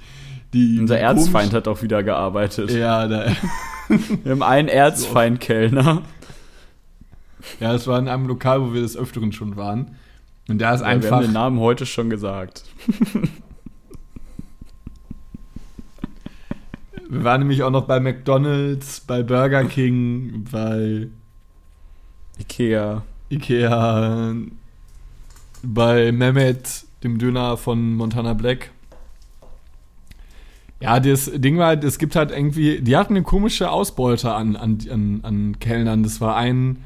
[0.54, 0.80] die.
[0.80, 2.72] Unser Erzfeind hat auch wieder gearbeitet.
[2.72, 3.36] Ja, der,
[4.24, 6.02] Wir haben einen Erzfeind-Kellner.
[7.60, 9.96] ja, das war in einem Lokal, wo wir des Öfteren schon waren.
[10.48, 11.22] Und der ist Ja, wir haben einfach.
[11.22, 12.64] den Namen heute schon gesagt.
[17.10, 21.08] Wir waren nämlich auch noch bei McDonalds, bei Burger King, bei
[22.40, 23.04] Ikea.
[23.32, 24.34] Ikea,
[25.64, 28.72] bei Mehmet, dem Döner von Montana Black.
[30.82, 34.56] Ja, das Ding war, halt, es gibt halt irgendwie, die hatten eine komische Ausbeute an,
[34.56, 36.04] an, an, an Kellnern.
[36.04, 36.84] Das war ein,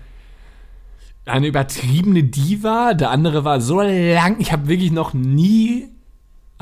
[1.25, 5.92] eine übertriebene Diva, der andere war so lang, ich habe wirklich noch nie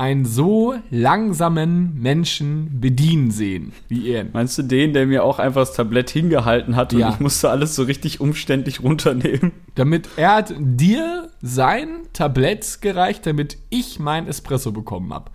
[0.02, 4.26] einen so langsamen Menschen bedienen sehen, wie er.
[4.32, 7.10] Meinst du den, der mir auch einfach das Tablett hingehalten hat und Ja.
[7.10, 9.52] ich musste alles so richtig umständlich runternehmen?
[9.76, 15.30] Damit er hat dir sein Tablett gereicht, damit ich mein Espresso bekommen habe.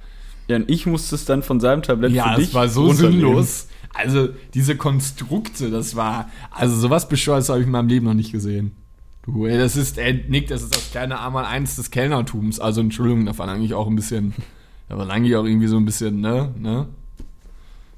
[0.49, 2.91] Ja, und ich musste es dann von seinem Tablett Ja, für dich das war so
[2.91, 3.69] sinnlos.
[3.93, 8.33] Also diese Konstrukte, das war, also sowas Bescheuertes habe ich in meinem Leben noch nicht
[8.33, 8.73] gesehen.
[9.23, 12.59] Du, ey, das ist, ey, Nick, das ist das kleine Einmal eins des Kellnertums.
[12.59, 14.33] Also Entschuldigung, da war eigentlich auch ein bisschen
[14.89, 16.53] Aber eigentlich auch irgendwie so ein bisschen, ne?
[16.57, 16.87] ne?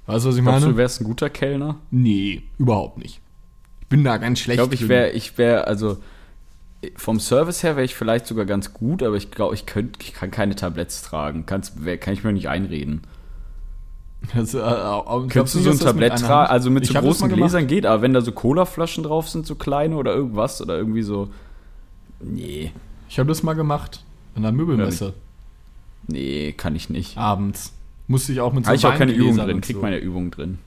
[0.07, 0.73] Weißt du, was ich Glaubst meine?
[0.73, 1.75] du, wärst ein guter Kellner?
[1.91, 3.21] nee, überhaupt nicht.
[3.81, 4.57] Ich bin da ganz Ich schlecht.
[4.59, 5.97] glaube, ich wäre, ich wäre, also
[6.95, 10.13] vom Service her wäre ich vielleicht sogar ganz gut, aber ich glaube, ich könnte, ich
[10.13, 11.45] kann keine Tabletts tragen.
[11.45, 13.01] Kannst, wär, kann ich mir nicht einreden.
[14.35, 16.49] Das, äh, äh, Könntest du so ein Tablett tragen?
[16.51, 17.29] Also mit so Ich mal großen.
[17.29, 21.03] Gläsern geht, aber wenn da so Colaflaschen drauf sind, so kleine oder irgendwas oder irgendwie
[21.03, 21.29] so.
[22.21, 22.71] Nee,
[23.07, 24.03] Ich habe das mal gemacht.
[24.35, 25.13] An der Möbelmesse.
[26.07, 27.17] Nee, kann ich nicht.
[27.17, 27.73] Abends.
[28.07, 29.81] Musste ich auch mit so Habe ich auch keine Übung drin, und krieg so.
[29.81, 30.57] meine Übung drin.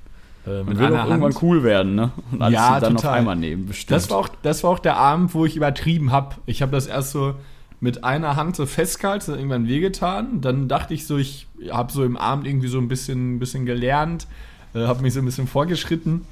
[0.47, 2.13] äh, Man will doch irgendwann cool werden, ne?
[2.31, 3.19] Und alles Ja, dann auf total.
[3.19, 3.91] einmal nehmen, bestimmt.
[3.91, 6.37] Das war, auch, das war auch der Abend, wo ich übertrieben habe.
[6.47, 7.35] Ich habe das erst so
[7.81, 10.41] mit einer Hand so festgehalten, irgendwann wehgetan.
[10.41, 14.29] Dann dachte ich so, ich habe so im Abend irgendwie so ein bisschen, bisschen gelernt,
[14.75, 16.25] äh, habe mich so ein bisschen vorgeschritten.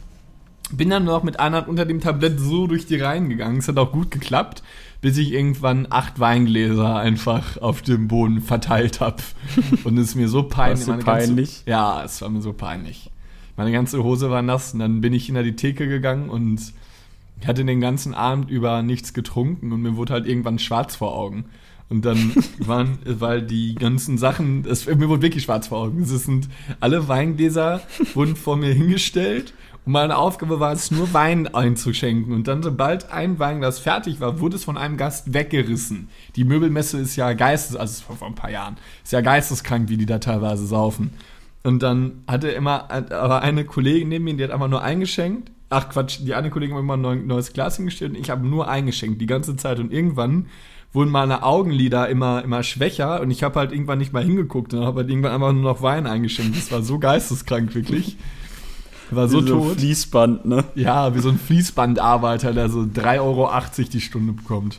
[0.72, 3.58] Bin dann noch mit einer Hand unter dem Tablett so durch die Reihen gegangen.
[3.58, 4.62] Es hat auch gut geklappt,
[5.00, 9.22] bis ich irgendwann acht Weingläser einfach auf dem Boden verteilt habe.
[9.84, 10.78] Und es ist mir so peinlich.
[10.78, 11.62] War's dir meine ganze- peinlich?
[11.66, 13.10] ja, es war mir so peinlich.
[13.56, 16.72] Meine ganze Hose war nass und dann bin ich hinter die Theke gegangen und
[17.42, 21.14] ich hatte den ganzen Abend über nichts getrunken und mir wurde halt irgendwann schwarz vor
[21.14, 21.44] Augen.
[21.90, 26.02] Und dann waren, weil die ganzen Sachen, es, mir wurde wirklich schwarz vor Augen.
[26.02, 27.82] Es sind alle Weingläser
[28.14, 29.52] wurden vor mir hingestellt
[29.86, 32.32] und meine Aufgabe war es nur Wein einzuschenken.
[32.34, 36.08] Und dann, sobald ein Weinglas fertig war, wurde es von einem Gast weggerissen.
[36.36, 39.96] Die Möbelmesse ist ja geistes, also vor, vor ein paar Jahren, ist ja geisteskrank, wie
[39.96, 41.12] die da teilweise saufen.
[41.62, 45.50] Und dann hatte immer aber eine Kollegin neben mir, die hat einfach nur eingeschenkt.
[45.68, 48.46] Ach Quatsch, die eine Kollegin hat immer ein neu- neues Glas hingestellt und ich habe
[48.46, 49.78] nur eingeschenkt die ganze Zeit.
[49.78, 50.46] Und irgendwann
[50.92, 54.84] wurden meine Augenlider immer, immer schwächer und ich habe halt irgendwann nicht mal hingeguckt und
[54.84, 56.56] habe halt irgendwann einfach nur noch Wein eingeschenkt.
[56.56, 58.16] Das war so geisteskrank, wirklich.
[59.10, 59.78] War so Wie tot.
[59.78, 60.64] Fließband, ne?
[60.74, 63.50] Ja, wie so ein Fließbandarbeiter, der so 3,80 Euro
[63.92, 64.78] die Stunde bekommt.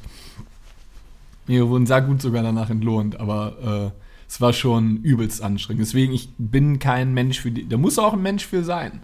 [1.47, 5.81] Wir wurden sehr gut sogar danach entlohnt, aber äh, es war schon übelst anstrengend.
[5.81, 7.67] Deswegen, ich bin kein Mensch für die.
[7.67, 9.01] Da muss auch ein Mensch für sein,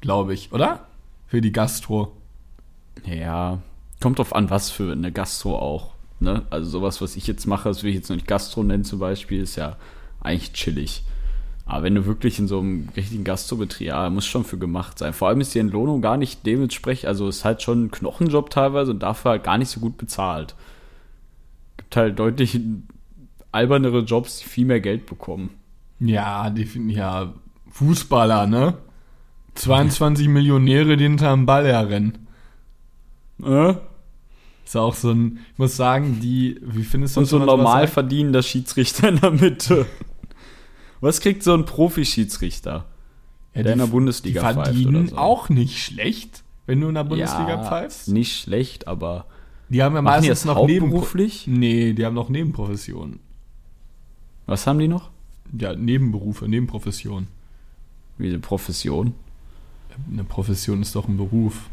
[0.00, 0.88] glaube ich, oder?
[1.28, 2.12] Für die Gastro.
[3.04, 3.58] Ja,
[4.00, 5.92] kommt drauf an, was für eine Gastro auch.
[6.20, 6.42] Ne?
[6.50, 8.98] Also sowas, was ich jetzt mache, das will ich jetzt noch nicht Gastro nennen zum
[8.98, 9.76] Beispiel, ist ja
[10.20, 11.04] eigentlich chillig.
[11.66, 15.14] Aber wenn du wirklich in so einem richtigen Gastrobetrieb, ja, muss schon für gemacht sein.
[15.14, 18.90] Vor allem ist die Entlohnung gar nicht dementsprechend, also ist halt schon ein Knochenjob teilweise
[18.90, 20.54] und dafür halt gar nicht so gut bezahlt.
[21.78, 22.60] Gibt halt deutlich
[23.50, 25.50] albernere Jobs, die viel mehr Geld bekommen.
[26.00, 26.98] Ja, definitiv.
[26.98, 27.32] Ja,
[27.70, 28.74] Fußballer, ne?
[29.54, 32.26] 22 Millionäre, die hinterm Ball herrennen.
[33.42, 33.74] Äh?
[34.64, 37.86] Ist auch so ein, ich muss sagen, die, wie findest du Und so ein normal
[37.86, 39.86] verdienender Schiedsrichter in der Mitte.
[41.04, 42.86] Was kriegt so ein Profi-Schiedsrichter?
[43.54, 45.16] Ja, der in der die- Bundesliga die pfeift verdienen oder so.
[45.18, 48.08] auch nicht schlecht, wenn du in der Bundesliga ja, pfeifst.
[48.08, 49.26] Nicht schlecht, aber
[49.68, 51.46] Die haben ja die meistens das noch Neben hauptberuflich?
[51.46, 53.20] Nee, die haben noch Nebenprofessionen.
[54.46, 55.10] was haben die noch?
[55.58, 57.28] Ja, Nebenberufe, Nebenprofession.
[58.18, 59.14] Wie eine Profession.
[60.10, 61.68] Eine Profession ist doch ein Beruf.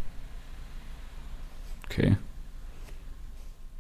[1.86, 2.18] Okay.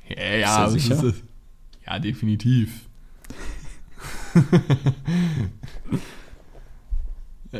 [0.09, 1.03] Ja, ja, sicher?
[1.03, 1.23] ist-
[1.85, 2.87] ja definitiv.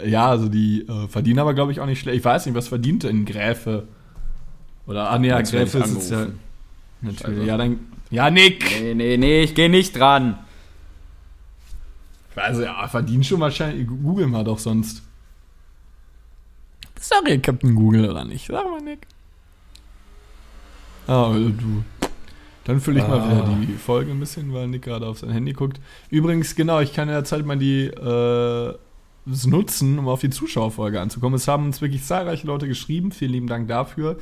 [0.06, 2.18] Ja, also die äh, verdienen aber, glaube ich, auch nicht schlecht.
[2.18, 3.88] Ich weiß nicht, was verdient denn Gräfe?
[4.88, 6.28] Oder, ah, nee, ja, Gräfe ist es ja.
[7.02, 7.38] Natürlich.
[7.38, 7.44] Scheiße.
[7.46, 7.80] Ja, dann.
[8.10, 8.64] Ja, Nick!
[8.82, 10.38] Nee, nee, nee, ich gehe nicht dran.
[12.36, 13.88] Also, ja, verdienen schon wahrscheinlich.
[13.88, 15.04] Google mal doch sonst.
[17.26, 18.48] Hier Captain Google oder nicht?
[18.48, 19.08] Sag mal, Nick.
[21.08, 21.84] Ah, also du.
[22.72, 23.30] Dann fülle ich mal Ah.
[23.30, 25.82] wieder die Folge ein bisschen, weil Nick gerade auf sein Handy guckt.
[26.10, 28.74] Übrigens, genau, ich kann derzeit mal die äh,
[29.46, 31.36] nutzen, um auf die Zuschauerfolge anzukommen.
[31.36, 33.12] Es haben uns wirklich zahlreiche Leute geschrieben.
[33.12, 34.18] Vielen lieben Dank dafür.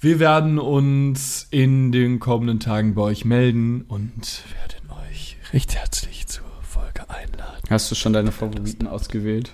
[0.00, 6.26] Wir werden uns in den kommenden Tagen bei euch melden und werden euch recht herzlich
[6.26, 7.62] zur Folge einladen.
[7.70, 9.50] Hast du schon deine Favoriten ausgewählt?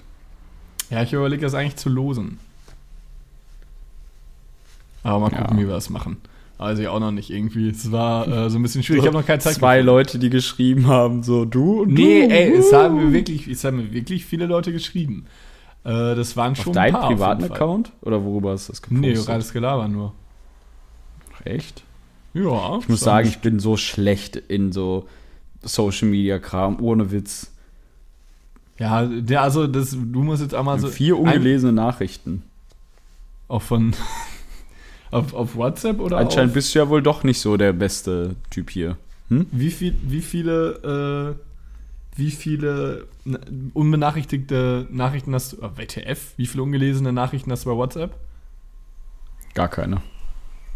[0.90, 2.40] Ja, ich überlege das eigentlich zu losen.
[5.06, 5.62] Aber mal gucken, Ja.
[5.62, 6.16] wie wir das machen.
[6.58, 7.68] Also ich auch noch nicht irgendwie.
[7.68, 9.02] Es war äh, so ein bisschen schwierig.
[9.02, 9.54] Ich habe noch keine Zeit.
[9.54, 9.86] Zwei gefunden.
[9.94, 12.34] Leute, die geschrieben haben, so du und Nee, du.
[12.34, 15.26] ey, es haben mir wirklich, es haben mir wirklich viele Leute geschrieben.
[15.84, 17.02] Äh, das waren Auf schon deinen ein paar.
[17.04, 17.44] auf privaten.
[17.44, 17.92] Account?
[18.02, 19.16] Oder worüber hast du das gepostet?
[19.16, 20.12] Nee, reines Gelaber nur.
[21.44, 21.82] Echt?
[22.34, 22.78] Ja.
[22.80, 25.06] Ich muss sagen, ich bin so schlecht in so
[25.62, 27.52] Social Media Kram, ohne Witz.
[28.78, 30.88] Ja, der, also das, du musst jetzt einmal so.
[30.88, 32.42] Vier ungelesene Nachrichten.
[33.48, 33.94] Auch von.
[35.10, 38.34] Auf, auf WhatsApp oder Anscheinend auf, bist du ja wohl doch nicht so der beste
[38.50, 38.96] Typ hier.
[39.28, 39.46] Hm?
[39.50, 41.34] wie, viel, wie viele.
[41.36, 41.42] Äh,
[42.18, 43.40] wie viele na-
[43.74, 45.56] unbenachrichtigte Nachrichten hast du.
[45.62, 46.32] Äh, WTF?
[46.38, 48.14] Wie viele ungelesene Nachrichten hast du bei WhatsApp?
[49.54, 50.00] Gar keine.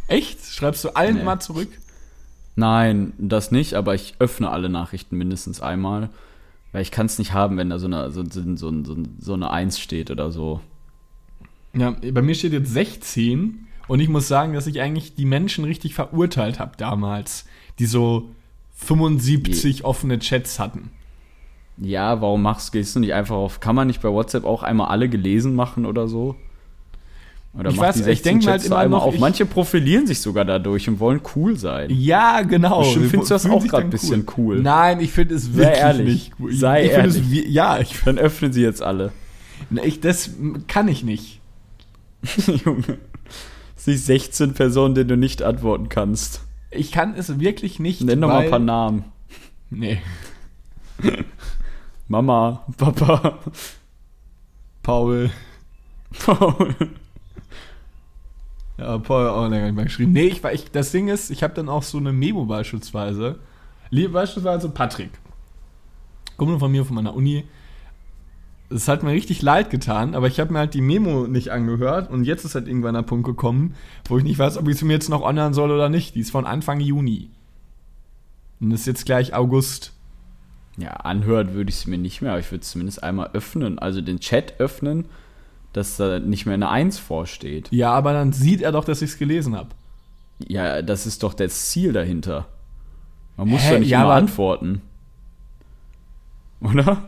[0.07, 0.45] Echt?
[0.45, 1.21] Schreibst du allen Nee.
[1.23, 1.69] immer zurück?
[2.57, 6.11] Nein, das nicht, aber ich öffne alle Nachrichten mindestens einmal.
[6.73, 9.35] Weil ich kann es nicht haben, wenn da so eine, so, so, so, so, so
[9.35, 10.61] eine Eins steht oder so.
[11.73, 15.65] Ja, bei mir steht jetzt 16 und ich muss sagen, dass ich eigentlich die Menschen
[15.65, 17.45] richtig verurteilt habe damals,
[17.81, 18.31] die so
[18.77, 20.93] 75 offene Chats hatten.
[21.77, 24.91] Ja, warum machst gehst du nicht einfach auf, kann man nicht bei WhatsApp auch einmal
[24.91, 26.37] alle gelesen machen oder so?
[27.53, 29.19] Oder Ich weiß, ich 16 denk Chats halt immer noch, auf.
[29.19, 31.91] Manche profilieren sich sogar dadurch und wollen cool sein.
[31.91, 32.83] Ja, genau.
[32.83, 34.61] Bestimmt findest du das auch dann ein bisschen cool.
[34.63, 36.07] Nein, ich finde es Sei wirklich ehrlich.
[36.07, 36.53] nicht cool.
[36.53, 37.17] Sei ich ehrlich.
[37.17, 39.11] Es, ja, ich, Dann öffnen sie jetzt alle.
[39.83, 40.31] ich, das
[40.69, 41.41] kann ich nicht.
[42.65, 42.99] Junge.
[43.81, 46.43] Sind 16 Personen, denen du nicht antworten kannst.
[46.71, 48.03] Ich kann es wirklich nicht.
[48.03, 49.07] Nenn doch mal ein paar Namen.
[49.71, 50.03] Nee.
[52.09, 53.39] Mama, Papa,
[54.83, 55.31] Paul.
[56.19, 56.75] Paul.
[58.77, 60.13] Ja, Paul hat auch länger nicht mehr geschrieben.
[60.13, 63.39] Nee, ich, ich, das Ding ist, ich habe dann auch so eine Memo beispielsweise.
[63.89, 65.11] Liebe beispielsweise Patrick.
[66.37, 67.45] Kumpel von mir von meiner Uni.
[68.73, 72.09] Es hat mir richtig leid getan, aber ich habe mir halt die Memo nicht angehört
[72.09, 73.75] und jetzt ist halt irgendwann der Punkt gekommen,
[74.09, 76.15] wo ich nicht weiß, ob ich sie mir jetzt noch online soll oder nicht.
[76.15, 77.31] Die ist von Anfang Juni.
[78.61, 79.93] Und ist jetzt gleich August.
[80.77, 83.79] Ja, anhören würde ich sie mir nicht mehr, aber ich würde es zumindest einmal öffnen.
[83.79, 85.07] Also den Chat öffnen,
[85.73, 87.69] dass da nicht mehr eine Eins vorsteht.
[87.73, 89.71] Ja, aber dann sieht er doch, dass ich es gelesen habe.
[90.47, 92.47] Ja, das ist doch das Ziel dahinter.
[93.37, 93.73] Man muss Hä?
[93.75, 94.81] ja nicht Ja, immer antworten.
[96.61, 97.03] Oder?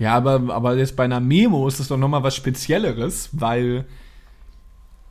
[0.00, 3.84] Ja, aber, aber jetzt bei einer Memo ist es doch nochmal was Spezielleres, weil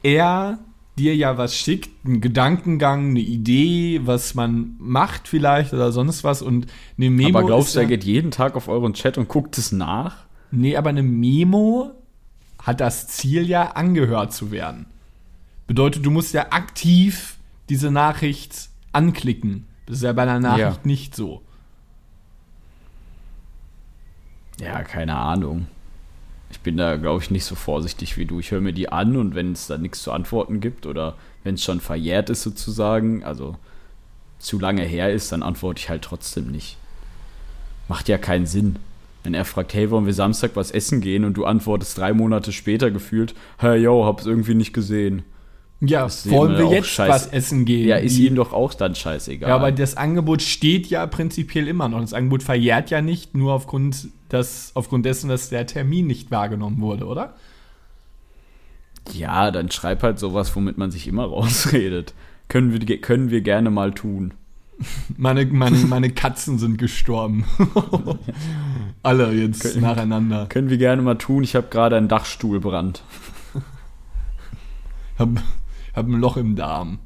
[0.02, 0.58] er
[0.98, 6.42] dir ja was schickt, einen Gedankengang, eine Idee, was man macht vielleicht oder sonst was
[6.42, 6.66] und
[6.98, 9.72] eine Memo aber glaubst du, er geht jeden Tag auf euren Chat und guckt es
[9.72, 10.26] nach?
[10.52, 11.92] Nee, aber eine Memo
[12.62, 14.88] hat das Ziel ja angehört zu werden.
[15.68, 17.38] Bedeutet, du musst ja aktiv
[17.70, 19.68] diese Nachricht anklicken.
[19.86, 20.80] Das ist ja bei einer Nachricht Ja.
[20.84, 21.44] nicht so.
[24.60, 25.68] Ja, keine Ahnung.
[26.52, 28.40] Ich bin da, glaube ich, nicht so vorsichtig wie du.
[28.40, 31.56] Ich höre mir die an und wenn es da nichts zu antworten gibt oder wenn
[31.56, 33.56] es schon verjährt ist sozusagen, also
[34.40, 36.78] zu lange her ist, dann antworte ich halt trotzdem nicht.
[37.88, 38.78] Macht ja keinen Sinn.
[39.24, 42.52] Wenn er fragt, hey, wollen wir Samstag was essen gehen und du antwortest drei Monate
[42.52, 45.24] später gefühlt, hey, yo, hab's irgendwie nicht gesehen.
[45.82, 47.10] Ja, wollen wir jetzt scheiße.
[47.10, 47.88] was essen gehen?
[47.88, 49.50] Ja, ist ihm doch auch dann scheißegal.
[49.50, 52.02] Ja, aber das Angebot steht ja prinzipiell immer noch.
[52.02, 56.82] Das Angebot verjährt ja nicht nur aufgrund, des, aufgrund dessen, dass der Termin nicht wahrgenommen
[56.82, 57.36] wurde, oder?
[59.14, 62.14] ja, dann schreib halt sowas, womit man sich immer rausredet.
[62.48, 64.34] Können wir, können wir gerne mal tun.
[65.18, 67.44] Meine, meine, meine Katzen sind gestorben.
[69.04, 70.46] Alle jetzt Können- nacheinander.
[70.48, 71.44] Können wir gerne mal tun.
[71.44, 73.04] Ich habe gerade einen Dachstuhlbrand.
[75.18, 75.30] Hab,
[76.00, 77.00] hab ein Loch im Darm.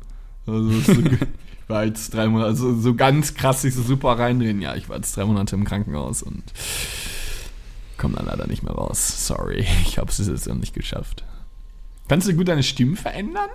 [0.45, 4.61] Also, so, ich war jetzt drei Monate, also so ganz krass sich so super reindrehen.
[4.61, 6.43] Ja, ich war jetzt drei Monate im Krankenhaus und
[7.97, 9.27] komme dann leider nicht mehr raus.
[9.27, 11.23] Sorry, ich habe es jetzt noch nicht geschafft.
[12.07, 13.49] Kannst du gut deine Stimme verändern?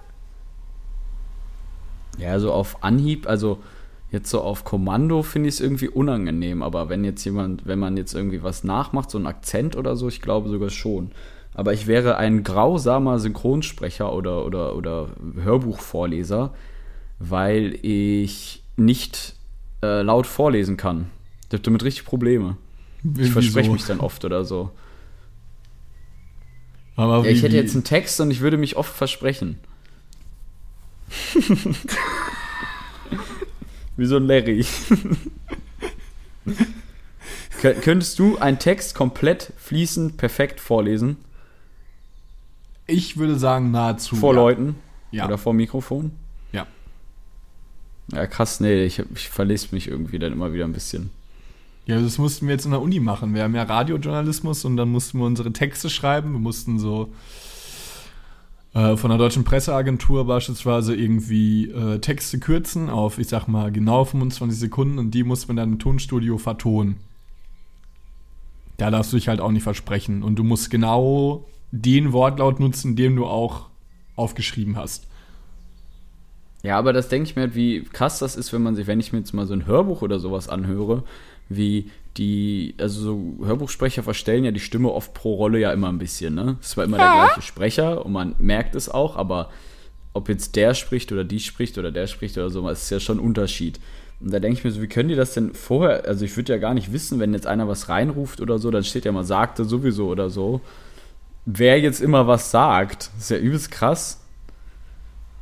[2.19, 3.61] Ja, so auf Anhieb, also
[4.11, 6.63] jetzt so auf Kommando finde ich es irgendwie unangenehm.
[6.63, 10.09] Aber wenn jetzt jemand, wenn man jetzt irgendwie was nachmacht, so einen Akzent oder so,
[10.09, 11.13] ich glaube sogar schon.
[11.59, 15.09] Aber ich wäre ein grausamer Synchronsprecher oder, oder, oder
[15.43, 16.55] Hörbuchvorleser,
[17.19, 19.35] weil ich nicht
[19.83, 21.11] äh, laut vorlesen kann.
[21.49, 22.57] Ich habe damit richtig Probleme.
[23.19, 24.71] Ich verspreche mich dann oft oder so.
[26.95, 29.59] Aber Ja, ich hätte jetzt einen Text und ich würde mich oft versprechen.
[33.97, 34.65] Wie so ein Larry.
[37.61, 41.17] Kö- Könntest du einen Text komplett fließend perfekt vorlesen?
[42.89, 44.17] Ich würde sagen, nahezu.
[44.17, 44.41] Vor ja.
[44.41, 44.75] Leuten?
[45.13, 45.27] Ja.
[45.27, 46.11] Oder vor Mikrofon?
[46.53, 46.67] Ja.
[48.13, 51.11] Ja, krass, nee, ich, ich verlese mich irgendwie dann immer wieder ein bisschen.
[51.87, 53.35] Ja, das mussten wir jetzt in der Uni machen.
[53.35, 56.33] Wir haben ja Radiojournalismus und dann mussten wir unsere Texte schreiben.
[56.33, 57.13] Wir mussten so
[58.75, 64.05] äh, von der deutschen Presseagentur beispielsweise irgendwie äh, Texte kürzen auf, ich sag mal, genau
[64.05, 66.97] 25 Sekunden und die mussten wir dann im Tonstudio vertonen.
[68.77, 70.23] Da darfst du dich halt auch nicht versprechen.
[70.23, 73.67] Und du musst genau den Wortlaut nutzen, den du auch
[74.17, 75.07] aufgeschrieben hast.
[76.63, 79.01] Ja, aber das denke ich mir halt, wie krass das ist, wenn man sich, wenn
[79.01, 81.05] ich mir jetzt mal so ein Hörbuch oder sowas anhöre,
[81.49, 85.99] wie die, also so Hörbuchsprecher verstellen ja die Stimme oft pro Rolle ja immer ein
[85.99, 86.57] bisschen, ne?
[86.61, 89.51] Es war immer der gleiche Sprecher und man merkt es auch, aber
[90.15, 92.99] ob jetzt der spricht oder die spricht oder der spricht oder so, es ist ja
[92.99, 93.79] schon ein Unterschied.
[94.21, 96.53] Und da denke ich mir so, wie können die das denn vorher, also ich würde
[96.53, 99.23] ja gar nicht wissen, wenn jetzt einer was reinruft oder so, dann steht ja mal,
[99.23, 100.61] sagte sowieso oder so.
[101.51, 104.21] Wer jetzt immer was sagt, ist ja übelst krass.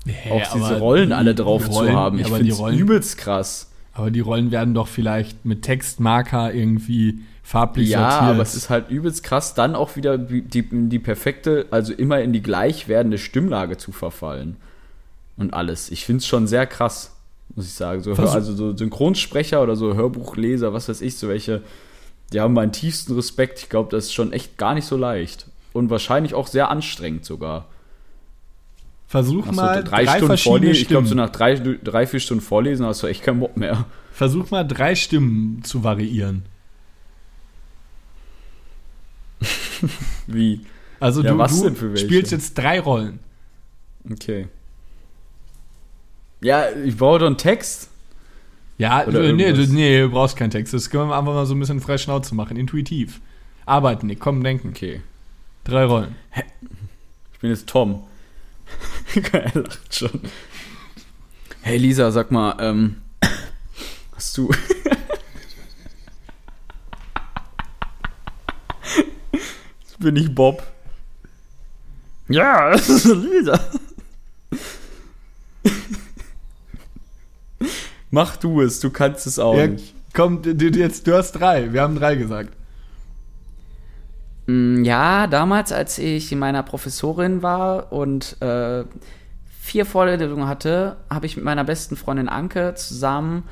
[0.07, 2.18] Hä, auch diese Rollen die- alle drauf Rollen- zu haben.
[2.20, 3.70] Ich finde Rollen, übelst krass.
[3.92, 8.30] aber die Rollen werden doch vielleicht mit Textmarker irgendwie farblich Ja, sortiert.
[8.30, 12.20] aber es ist halt übelst krass, dann auch wieder die, die, die perfekte, also immer
[12.20, 14.57] in die gleich werdende Stimmlage zu verfallen.
[15.36, 15.90] Und alles.
[15.90, 17.16] Ich finde es schon sehr krass,
[17.57, 18.00] muss ich sagen.
[18.02, 21.62] So, Versuch- also so Synchronsprecher oder so Hörbuchleser, was weiß ich, so welche,
[22.32, 23.59] die haben meinen tiefsten Respekt.
[23.59, 25.46] Ich glaube, das ist schon echt gar nicht so leicht.
[25.77, 27.66] Und wahrscheinlich auch sehr anstrengend sogar.
[29.09, 32.18] Versuch so mal drei, drei, Stunden verschiedene vorlesen, ich glaube, so nach drei, drei, vier
[32.20, 33.85] Stunden vorlesen hast du echt keinen Bock mehr.
[34.12, 36.45] Versuch mal drei Stimmen zu variieren.
[40.27, 40.62] Wie?
[40.99, 42.07] Also Ja, du, was du denn für welche?
[42.07, 43.18] spielst jetzt drei Rollen.
[44.11, 44.49] Okay.
[46.41, 47.91] Ja, ich brauche doch einen Text.
[48.79, 49.68] Ja, Oder du, nee, du, irgendwas.
[49.68, 50.72] nee, du brauchst keinen Text.
[50.74, 53.20] Das können wir einfach mal so ein bisschen frei Schnauze machen, intuitiv.
[53.66, 54.70] Arbeiten, komm, denken.
[54.70, 55.03] Okay.
[55.67, 56.14] Drei Rollen.
[57.33, 58.05] Ich bin jetzt Tom.
[59.33, 60.21] er lacht schon.
[61.62, 63.03] Hey Lisa, sag mal, ähm,
[64.14, 64.49] hast du.
[69.33, 70.62] Das bin ich Bob.
[72.29, 73.59] Ja, das ist Lisa.
[78.11, 79.69] Mach du es, du kannst es auch Ja,
[80.14, 81.73] komm, du- jetzt, du hast drei.
[81.73, 82.55] Wir haben drei gesagt.
[84.47, 88.84] Mm, Ja, damals, als ich in meiner Professorin war und äh,
[89.61, 93.44] vier Vorlesungen hatte, habe ich mit meiner besten Freundin Anke zusammen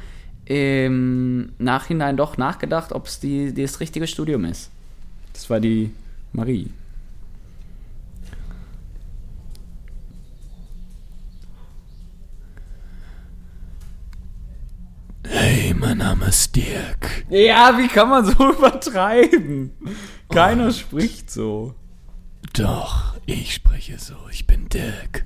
[0.45, 4.71] im Nachhinein doch nachgedacht, ob es die, die das richtige Studium ist.
[5.33, 5.91] Das war die
[6.33, 6.71] Marie.
[15.27, 17.25] Hey, mein Name ist Dirk.
[17.31, 19.71] Ja, wie kann man so übertreiben?
[20.29, 21.75] Keiner spricht so.
[22.55, 24.17] Doch, ich spreche so.
[24.31, 25.25] Ich bin Dirk.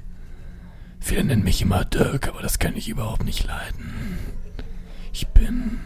[1.01, 4.18] Viele nennen mich immer Dirk, aber das kann ich überhaupt nicht leiden.
[5.12, 5.80] Ich bin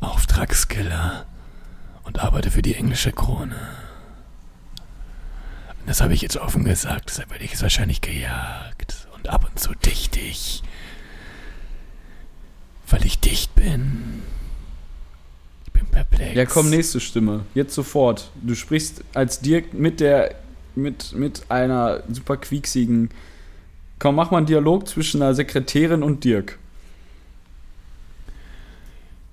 [0.00, 1.26] Auftragskiller
[2.04, 3.56] und arbeite für die englische Krone.
[5.80, 9.08] Und das habe ich jetzt offen gesagt, deshalb werde ich es wahrscheinlich gejagt.
[9.14, 10.62] Und ab und zu dicht ich.
[12.88, 14.22] Weil ich dicht bin.
[15.76, 16.34] Ich bin perplex.
[16.34, 17.44] Ja, komm, nächste Stimme.
[17.54, 18.30] Jetzt sofort.
[18.42, 20.34] Du sprichst als Dirk mit der,
[20.74, 23.10] mit, mit einer super quieksigen.
[23.98, 26.58] Komm, mach mal einen Dialog zwischen einer Sekretärin und Dirk.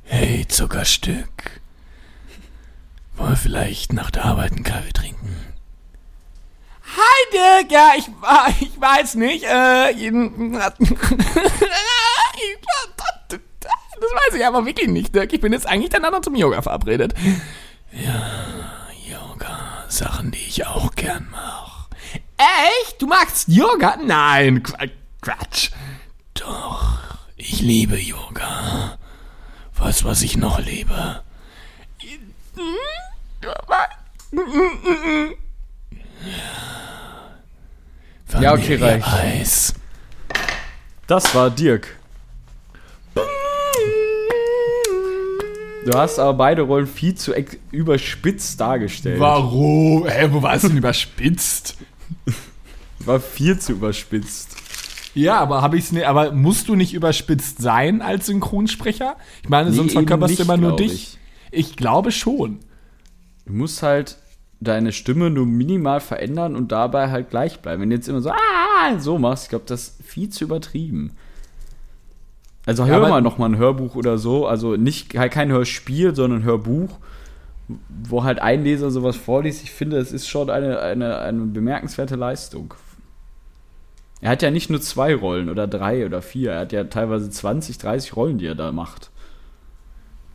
[0.03, 1.61] Hey, Zuckerstück.
[3.15, 5.35] Wollen wir vielleicht nach der Arbeit einen Kaffee trinken?
[6.95, 7.71] Hi, Dirk.
[7.71, 8.09] Ja, ich,
[8.61, 9.45] ich weiß nicht.
[9.45, 9.91] Äh,
[14.03, 15.31] das weiß ich aber wirklich nicht, Dirk.
[15.33, 17.13] Ich bin jetzt eigentlich danach noch zum Yoga verabredet.
[17.91, 19.85] Ja, Yoga.
[19.87, 21.87] Sachen, die ich auch gern mache.
[22.37, 23.01] Echt?
[23.01, 23.97] Du magst Yoga?
[24.03, 24.89] Nein, Qu-
[25.21, 25.69] Quatsch.
[26.33, 26.97] Doch,
[27.37, 28.97] ich liebe Yoga.
[29.73, 31.21] Du, was ich noch liebe?
[38.39, 39.07] Ja, okay, Vanille reicht.
[39.41, 39.73] Eis.
[41.07, 41.95] Das war Dirk.
[45.85, 47.33] Du hast aber beide Rollen viel zu
[47.71, 49.19] überspitzt dargestellt.
[49.19, 50.07] Warum?
[50.07, 51.77] Hä, wo war es denn überspitzt?
[52.99, 54.55] War viel zu überspitzt.
[55.13, 59.17] Ja, aber habe ich's nicht, aber musst du nicht überspitzt sein als Synchronsprecher?
[59.43, 61.17] Ich meine, Nee, sonst verkörperst du immer nur dich.
[61.51, 61.75] Ich.
[61.75, 62.59] glaube schon.
[63.45, 64.17] Du musst halt
[64.61, 67.81] deine Stimme nur minimal verändern und dabei halt gleich bleiben.
[67.81, 71.11] Wenn du jetzt immer so, ah, so machst, ich glaube, das ist viel zu übertrieben.
[72.65, 76.15] Also hör aber- mal noch mal ein Hörbuch oder so, also nicht halt kein Hörspiel,
[76.15, 76.97] sondern ein Hörbuch,
[77.89, 79.63] wo halt ein Leser sowas vorliest.
[79.63, 82.73] Ich finde, es ist schon eine, eine, eine bemerkenswerte Leistung.
[84.21, 87.29] Er hat ja nicht nur zwei Rollen oder drei oder vier, er hat ja teilweise
[87.29, 89.09] 20, 30 Rollen, die er da macht.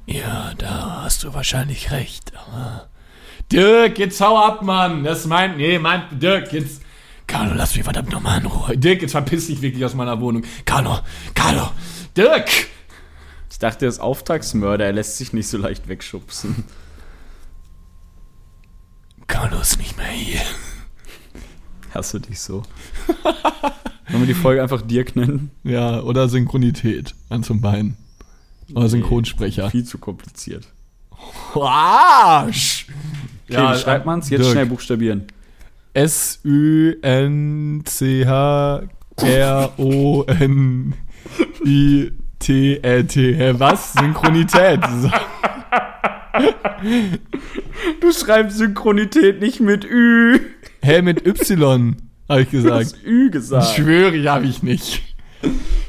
[0.06, 2.32] Ja, da hast du wahrscheinlich recht.
[2.34, 2.88] Aber
[3.52, 5.04] Dirk, jetzt hau ab, Mann.
[5.04, 6.82] Das meint, nee, meint Dirk, jetzt.
[7.28, 8.76] Carlo, lass mich verdammt nochmal in Ruhe.
[8.76, 10.42] Dirk, jetzt verpiss dich wirklich aus meiner Wohnung.
[10.64, 10.98] Carlo,
[11.34, 11.70] Carlo,
[12.16, 12.48] Dirk!
[13.50, 16.64] Ich dachte, er ist Auftragsmörder, er lässt sich nicht so leicht wegschubsen.
[19.26, 20.40] Carlo ist nicht mehr hier.
[21.94, 22.62] Hasse dich so.
[24.08, 25.50] Wollen wir die Folge einfach Dirk nennen?
[25.64, 27.14] Ja, oder Synchronität.
[27.28, 27.96] Eins von beiden.
[28.74, 29.70] Oder Synchronsprecher.
[29.70, 30.66] Viel zu kompliziert.
[31.54, 32.86] Arsch!
[33.50, 34.30] Okay, wie schreibt man's?
[34.30, 34.52] Jetzt Dirk.
[34.52, 35.26] schnell buchstabieren.
[41.98, 43.16] S-Ü-N-C-H-R-O-N-I-T-L-T.
[43.36, 43.92] Hä, Was?
[43.92, 44.80] Synchronität.
[48.00, 50.38] Du schreibst Synchronität nicht mit Ü.
[50.82, 51.96] Hä, mit Y.
[52.28, 52.84] Habe ich Du gesagt.
[52.84, 53.74] hast Ü gesagt.
[53.74, 55.02] Schwöre, ich habe ich nicht.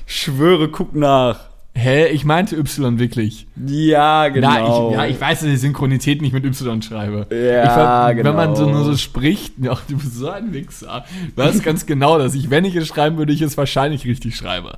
[0.08, 1.49] Schwöre, guck nach.
[1.74, 3.48] Hä, ich meinte Y wirklich.
[3.66, 4.50] Ja, genau.
[4.50, 7.28] Na, ich, ja, ich weiß, dass ich Synchronität nicht mit Y schreibe.
[7.34, 8.30] Ja, ich genau.
[8.30, 11.06] Wenn man so nur so spricht, ach, du bist so ein Wichser.
[11.36, 14.36] Du weißt ganz genau, dass ich, wenn ich es schreiben würde, ich es wahrscheinlich richtig
[14.36, 14.78] schreibe.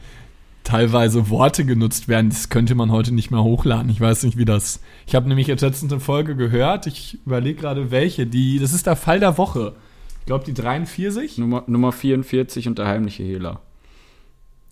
[0.71, 2.31] teilweise Worte genutzt werden.
[2.31, 3.91] Das könnte man heute nicht mehr hochladen.
[3.91, 4.81] Ich weiß nicht, wie das.
[5.07, 6.87] Ich habe nämlich jetzt letztens eine Folge gehört.
[6.87, 8.27] Ich überlege gerade, welche.
[8.27, 9.75] Die, das ist der Fall der Woche.
[10.21, 11.39] Ich glaube, die 43.
[11.39, 13.61] Nummer, Nummer 44 und der heimliche Hehler.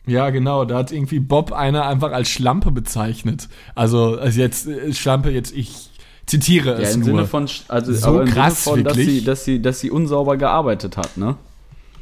[0.07, 0.65] Ja, genau.
[0.65, 3.49] Da hat irgendwie Bob einer einfach als Schlampe bezeichnet.
[3.75, 5.91] Also, also jetzt äh, Schlampe, jetzt ich
[6.27, 7.09] zitiere Ja, es im nur.
[7.11, 9.19] Sinne von, also, So krass, Sinne von, dass wirklich.
[9.19, 11.37] sie, dass, sie, dass sie unsauber gearbeitet hat, ne?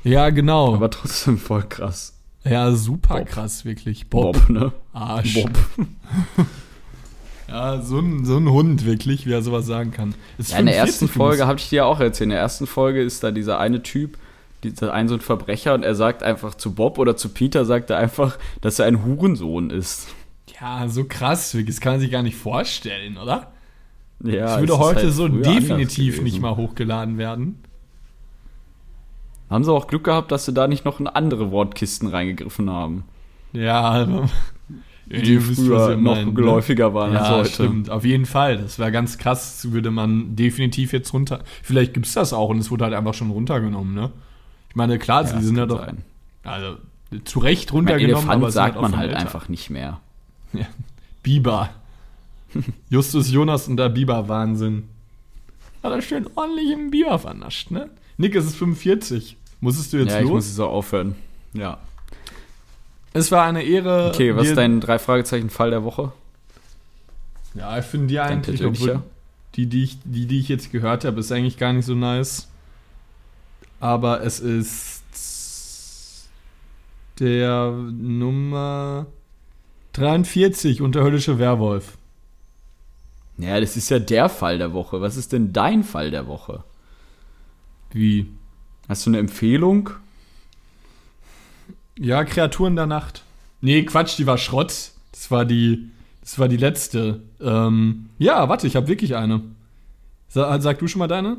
[0.05, 0.75] ja, genau.
[0.75, 2.13] Aber trotzdem voll krass.
[2.49, 3.27] Ja, super Bob.
[3.29, 4.09] krass, wirklich.
[4.09, 4.35] Bob.
[4.35, 4.73] Bob, ne?
[4.93, 5.35] Arsch.
[5.35, 5.51] Bob.
[7.49, 10.15] Ja, so ein, so ein Hund, wirklich, wie er sowas sagen kann.
[10.37, 12.41] Ist Ja, in der 45 ersten Folge, habe ich dir ja auch erzählt, in der
[12.41, 14.19] ersten Folge ist da dieser eine Typ,
[14.65, 17.91] dieser ein so ein Verbrecher und er sagt einfach zu Bob oder zu Peter, sagt
[17.91, 20.09] er einfach, dass er ein Hurensohn ist.
[20.61, 21.77] Ja, so krass, wirklich.
[21.77, 23.53] Das kann man sich gar nicht vorstellen, oder?
[24.25, 27.61] Ja, das würde heute halt so definitiv nicht mal hochgeladen werden.
[29.51, 33.05] Haben sie auch Glück gehabt, dass sie da nicht noch in andere Wortkisten reingegriffen haben,
[33.53, 34.29] Ja, also,
[35.09, 36.33] die wisst, was früher ihr noch meint, ne?
[36.35, 37.49] geläufiger waren Ja, als heute.
[37.51, 37.91] stimmt.
[37.91, 38.59] Auf jeden Fall.
[38.59, 39.71] Das wäre ganz krass.
[39.71, 41.45] Würde man definitiv jetzt runter.
[41.63, 44.11] Vielleicht gibt es das auch und es wurde halt einfach schon runtergenommen, ne?
[44.69, 45.79] Ich meine, klar, Ja, sie sind ja doch.
[45.87, 46.03] sein.
[46.43, 46.77] Also,
[47.25, 49.21] zu Recht runtergenommen, Elefant es sagt halt man halt älter.
[49.21, 50.01] einfach nicht mehr.
[51.23, 51.71] Biber.
[52.91, 54.89] Justus Jonas und der Biber-Wahnsinn.
[55.85, 57.91] Hat er schön ordentlich im Biber vernascht, ne?
[58.17, 59.37] Nick, es ist 45.
[59.61, 60.53] Musstest du jetzt ja, ich muss los?
[60.53, 61.15] es auch aufhören.
[61.53, 61.79] Ja.
[63.13, 64.11] Es war eine Ehre.
[64.13, 66.13] Okay, was ist dein drei Fragezeichen Fall der Woche?
[67.55, 69.03] Ja, ich finde die eigentlich, obwohl
[69.55, 72.49] die, die ich, die, die ich jetzt gehört habe, ist eigentlich gar nicht so nice.
[73.81, 75.03] Aber es ist
[77.19, 79.07] der Nummer
[79.95, 81.97] 43, Unterhöllische Werwolf.
[83.39, 85.01] Ja, das ist ja der Fall der Woche.
[85.01, 86.65] Was ist denn dein Fall der Woche?
[87.93, 88.27] Wie?
[88.89, 89.91] Hast du eine Empfehlung?
[91.99, 93.23] Ja, Kreaturen der Nacht.
[93.61, 94.93] Nee, Quatsch, die war Schrott.
[95.13, 97.23] Das war die, Das war die letzte.
[97.41, 99.43] Ähm, ja, warte, ich habe wirklich eine.
[100.29, 101.39] Sa sag du schon mal deine?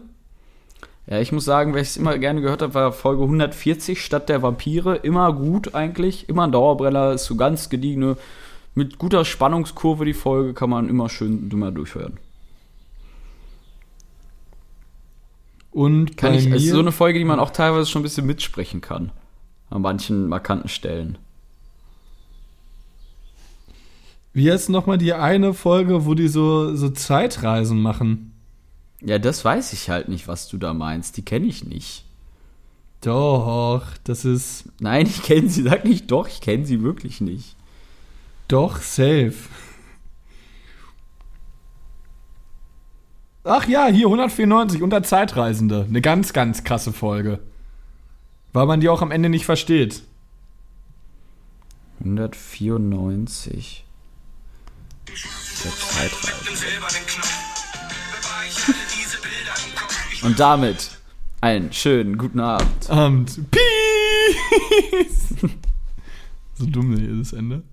[1.07, 4.29] Ja, ich muss sagen, wer ich es immer gerne gehört habe, war Folge 140 Stadt
[4.29, 4.95] der Vampire.
[4.95, 8.17] Immer gut eigentlich, immer ein Dauerbrenner, ist so ganz gediegene,
[8.75, 12.17] mit guter Spannungskurve die Folge, kann man immer schön dummer durchhören.
[15.77, 18.81] Und Kann ich, ist so eine Folge, die man auch teilweise schon ein bisschen mitsprechen
[18.81, 19.11] kann.
[19.69, 21.19] An manchen markanten Stellen.
[24.33, 28.33] wie heißt nochmal die eine Folge, wo die so, so Zeitreisen machen?
[29.01, 31.15] Ja, das weiß ich halt nicht, was du da meinst.
[31.15, 32.05] Die kenne ich nicht.
[33.01, 35.61] Doch, das ist Nein, ich kenne sie.
[35.61, 37.55] Sag nicht doch, ich kenne sie wirklich nicht.
[38.47, 39.35] doch safe.
[43.49, 45.85] Ach ja, hier 194 unter Zeitreisende.
[45.87, 47.39] Eine ganz, ganz krasse Folge.
[48.51, 50.03] Weil man die auch am Ende nicht versteht.
[52.01, 53.85] 194.
[55.07, 56.67] Der Zeitreise.
[60.23, 60.91] Und damit
[61.39, 62.89] einen schönen guten Abend.
[62.89, 65.35] Und Peace!
[66.55, 67.63] so dumm ist das Ende.